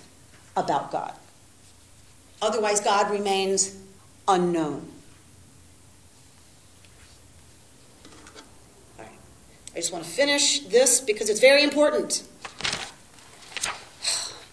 [0.58, 1.14] about God.
[2.42, 3.78] Otherwise, God remains
[4.28, 4.88] unknown.
[8.98, 9.12] All right.
[9.76, 12.24] I just want to finish this because it's very important.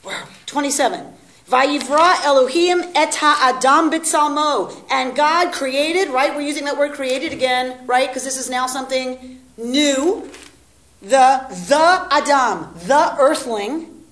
[0.05, 0.27] Wow.
[0.47, 1.15] 27.
[1.49, 4.75] Vayivra Elohim et ha'adam b'tzalmo.
[4.91, 6.35] And God created, right?
[6.35, 8.09] We're using that word created again, right?
[8.09, 10.29] Because this is now something new.
[11.03, 14.03] The, the Adam, the earthling,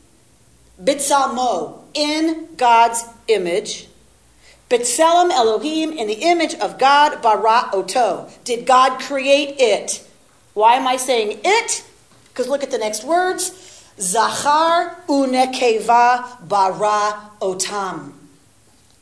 [0.81, 3.89] b'tzalmo, in God's image.
[4.69, 8.31] B'tselem Elohim, in the image of God, bara oto.
[8.45, 10.07] Did God create it?
[10.61, 11.83] Why am I saying it?
[12.29, 13.83] Because look at the next words.
[13.99, 18.13] Zachar unekeva bara otam.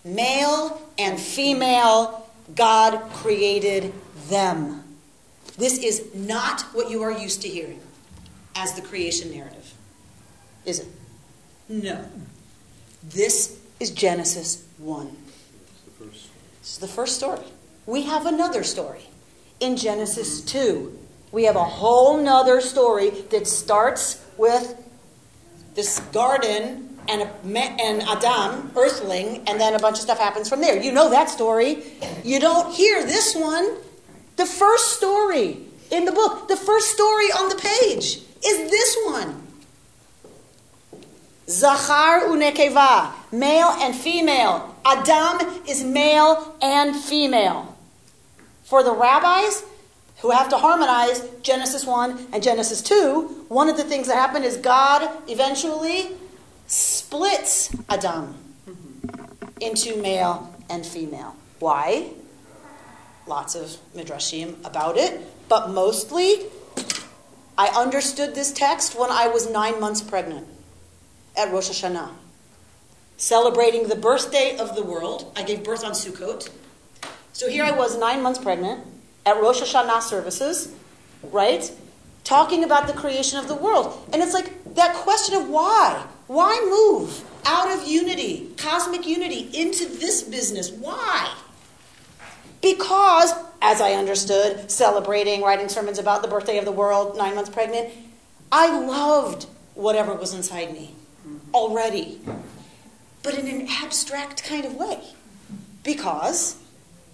[0.05, 3.93] Male and female, God created
[4.29, 4.85] them.
[5.57, 7.81] This is not what you are used to hearing
[8.55, 9.75] as the creation narrative,
[10.65, 10.87] is it?
[11.69, 12.05] No.
[13.03, 15.17] This is Genesis 1.
[15.99, 16.29] This
[16.63, 17.47] is the first story.
[17.85, 19.09] We have another story
[19.59, 21.07] in Genesis 2.
[21.33, 24.77] We have a whole nother story that starts with
[25.75, 30.81] this garden and, and Adam, earthling, and then a bunch of stuff happens from there.
[30.81, 31.83] You know that story.
[32.25, 33.77] You don't hear this one.
[34.37, 35.59] The first story
[35.91, 39.43] in the book, the first story on the page is this one.
[41.49, 44.77] Zachar unekeva, male and female.
[44.85, 47.77] Adam is male and female.
[48.65, 49.65] For the rabbis,
[50.21, 54.45] who have to harmonize Genesis 1 and Genesis 2, one of the things that happened
[54.45, 56.09] is God eventually
[56.67, 58.35] splits Adam
[59.61, 61.37] into male and female.
[61.61, 62.11] Why?
[63.27, 66.47] Lots of midrashim about it, but mostly
[67.57, 70.47] I understood this text when I was nine months pregnant
[71.37, 72.11] at Rosh Hashanah,
[73.17, 75.33] celebrating the birthday of the world.
[75.37, 76.51] I gave birth on Sukkot.
[77.33, 78.85] So here I was, nine months pregnant,
[79.29, 80.75] at Rosh Hashanah services,
[81.23, 81.71] right?
[82.25, 84.09] Talking about the creation of the world.
[84.13, 86.03] And it's like that question of why?
[86.29, 90.71] Why move out of unity, cosmic unity, into this business?
[90.71, 91.35] Why?
[92.63, 97.51] Because, as I understood, celebrating, writing sermons about the birthday of the world, nine months
[97.51, 97.91] pregnant,
[98.51, 100.95] I loved whatever was inside me
[101.53, 102.21] already,
[103.23, 105.01] but in an abstract kind of way.
[105.85, 106.57] Because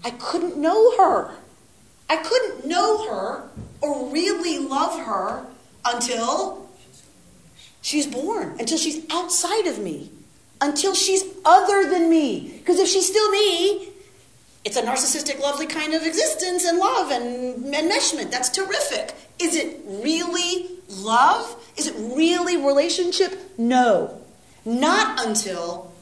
[0.04, 1.34] I couldn't know her.
[2.08, 3.48] I couldn't know her
[3.80, 5.46] or really love her
[5.84, 6.68] until
[7.82, 10.10] she's born, until she's outside of me,
[10.60, 12.58] until she's other than me.
[12.58, 13.88] Because if she's still me,
[14.64, 18.30] it's a narcissistic, lovely kind of existence and love and enmeshment.
[18.30, 19.14] That's terrific.
[19.38, 21.62] Is it really love?
[21.76, 23.38] Is it really relationship?
[23.58, 24.20] No.
[24.64, 25.92] Not until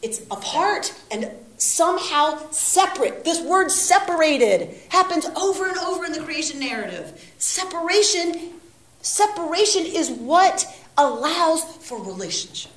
[0.00, 1.30] it's apart and
[1.62, 3.24] somehow separate.
[3.24, 7.34] This word separated happens over and over in the creation narrative.
[7.38, 8.52] Separation
[9.00, 12.72] separation is what allows for relationship.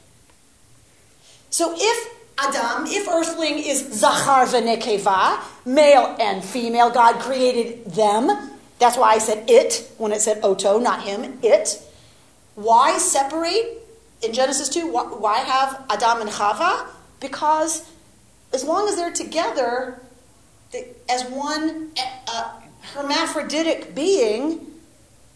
[1.49, 8.51] So if Adam, if earthling is Zachar v'nekeva, male and female, God created them.
[8.79, 11.81] That's why I said it when it said Oto, not him, it.
[12.55, 13.81] Why separate
[14.21, 14.91] in Genesis 2?
[14.91, 16.87] Why have Adam and Chava?
[17.21, 17.89] Because
[18.55, 19.99] as long as they're together
[21.09, 21.91] as one
[22.27, 22.61] uh,
[22.93, 24.65] hermaphroditic being,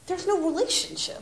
[0.08, 1.22] there's no relationship.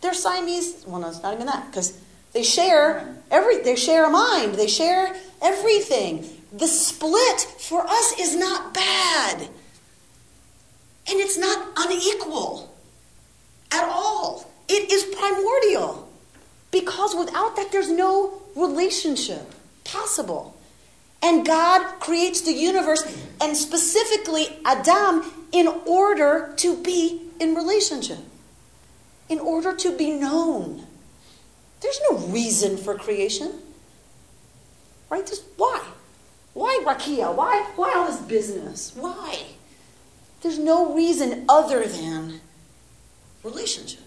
[0.00, 0.84] They're Siamese.
[0.86, 1.98] Well, no, it's not even that because
[2.32, 3.58] they share every.
[3.58, 4.54] They share a mind.
[4.54, 6.28] They share everything.
[6.52, 12.74] The split for us is not bad, and it's not unequal
[13.70, 14.50] at all.
[14.68, 16.08] It is primordial
[16.70, 19.52] because without that, there's no relationship
[19.84, 20.51] possible.
[21.22, 23.04] And God creates the universe
[23.40, 28.18] and specifically Adam in order to be in relationship,
[29.28, 30.86] in order to be known.
[31.80, 33.52] There's no reason for creation.
[35.10, 35.26] Right?
[35.26, 35.80] Just why?
[36.54, 37.34] Why Rakia?
[37.34, 38.92] Why, why all this business?
[38.94, 39.42] Why?
[40.42, 42.40] There's no reason other than
[43.44, 44.00] relationship.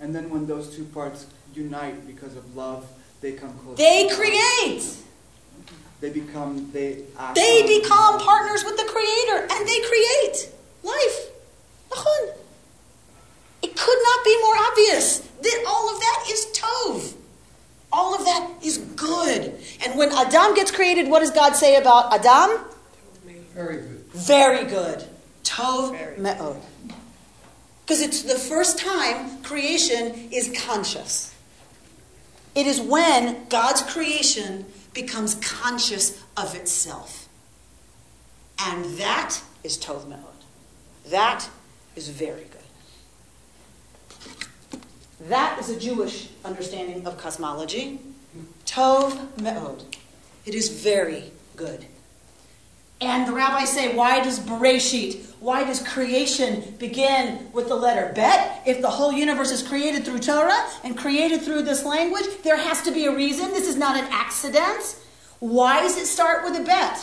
[0.00, 2.86] And then when those two parts unite because of love,
[3.20, 3.76] they come closer.
[3.76, 4.84] They create.
[6.00, 7.02] They become they.
[7.34, 10.50] They become partners with the Creator, and they create
[10.82, 11.32] life.
[13.62, 17.14] It could not be more obvious that all of that is tov.
[17.92, 19.54] All of that is good.
[19.84, 22.64] And when Adam gets created, what does God say about Adam?
[23.54, 24.04] Very good.
[24.12, 25.04] Very good.
[25.44, 26.60] Tov me'od.
[27.84, 31.34] Because it's the first time creation is conscious.
[32.54, 34.66] It is when God's creation
[34.96, 37.28] becomes conscious of itself.
[38.58, 40.20] And that is Tov Me'od.
[41.10, 41.48] That
[41.94, 44.30] is very good.
[45.28, 48.00] That is a Jewish understanding of cosmology.
[48.64, 49.84] Tov Me'od.
[50.44, 51.86] It is very good.
[53.00, 58.62] And the rabbis say, why does Bereshit, why does creation begin with the letter Bet?
[58.66, 62.82] If the whole universe is created through Torah and created through this language, there has
[62.82, 63.52] to be a reason.
[63.52, 64.96] This is not an accident.
[65.38, 66.98] Why does it start with a Bet?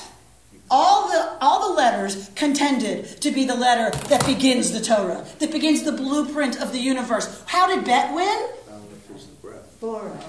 [0.70, 5.54] All the, all the letters contended to be the letter that begins the Torah, that
[5.54, 7.44] begins the blueprint of the universe.
[7.46, 8.28] How did Bet win?
[8.28, 9.78] Aleph is the breath.
[9.80, 10.20] Bora.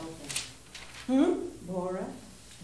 [1.08, 1.48] Hmm?
[1.66, 2.06] Bora.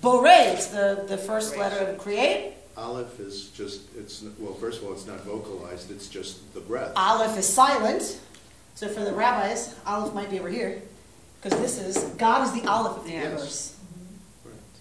[0.01, 2.55] Bore is the, the first letter to create.
[2.77, 6.93] Aleph is just, it's, well, first of all, it's not vocalized, it's just the breath.
[6.97, 8.21] Aleph is silent.
[8.75, 10.81] So for the rabbis, Aleph might be over here.
[11.43, 13.25] Because this is, God is the Aleph of the Yes.
[13.25, 13.77] universe.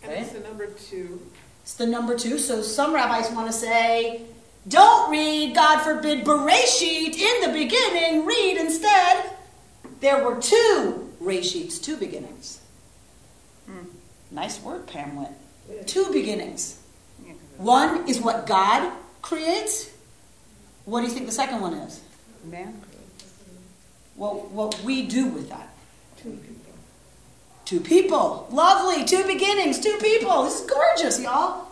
[0.03, 1.21] And it's the number two.
[1.63, 2.37] It's the number two.
[2.37, 4.21] So some rabbis want to say,
[4.67, 8.25] don't read, God forbid, Bereshit in the beginning.
[8.25, 9.31] Read instead,
[9.99, 12.61] there were two Reshits, two beginnings.
[13.65, 13.85] Hmm,
[14.31, 15.31] nice word, Pamlet.
[15.85, 16.78] Two beginnings.
[17.59, 19.91] One is what God creates.
[20.85, 22.01] What do you think the second one is?
[22.45, 22.81] Man.
[24.15, 25.67] Well, what we do with that.
[26.15, 26.73] Two people.
[27.65, 28.47] Two people.
[28.49, 29.03] Lovely.
[29.03, 29.77] Two beginnings.
[29.81, 30.43] Two people.
[30.43, 31.67] This is gorgeous, y'all.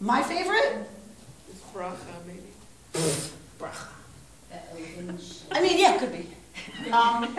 [0.00, 0.88] My favorite?
[1.48, 1.96] It's bracha,
[2.26, 2.50] maybe.
[3.60, 3.86] bracha.
[5.52, 6.26] I mean, yeah, it could be.
[6.90, 7.36] Um,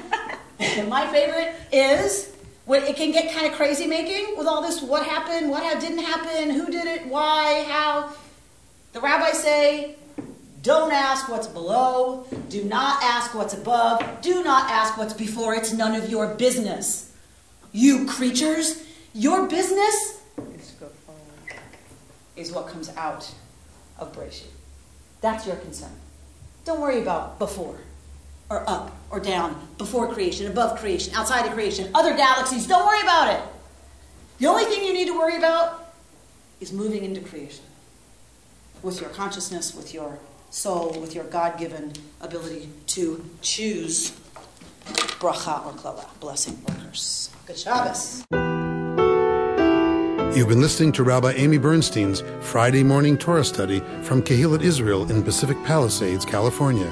[0.90, 2.35] my favorite is
[2.66, 6.00] when it can get kind of crazy making with all this what happened, what didn't
[6.00, 8.12] happen, who did it, why, how.
[8.94, 9.96] The rabbis say,
[10.62, 15.74] don't ask what's below, do not ask what's above, do not ask what's before, it's
[15.74, 17.14] none of your business.
[17.72, 18.84] You creatures,
[19.14, 20.22] your business
[22.36, 23.32] is what comes out
[24.00, 24.48] of Breshit.
[25.22, 25.92] That's your concern.
[26.64, 27.78] Don't worry about before
[28.50, 32.68] or up or down, before creation, above creation, outside of creation, other galaxies.
[32.68, 33.42] Don't worry about it.
[34.38, 35.94] The only thing you need to worry about
[36.60, 37.64] is moving into creation
[38.84, 40.20] with your consciousness, with your
[40.52, 44.12] soul, with your God given ability to choose
[45.20, 47.30] bracha or klala, blessing or curse.
[47.48, 48.24] Good Shabbos.
[50.36, 55.24] You've been listening to Rabbi Amy Bernstein's Friday morning Torah study from Kehillat Israel in
[55.24, 56.92] Pacific Palisades, California.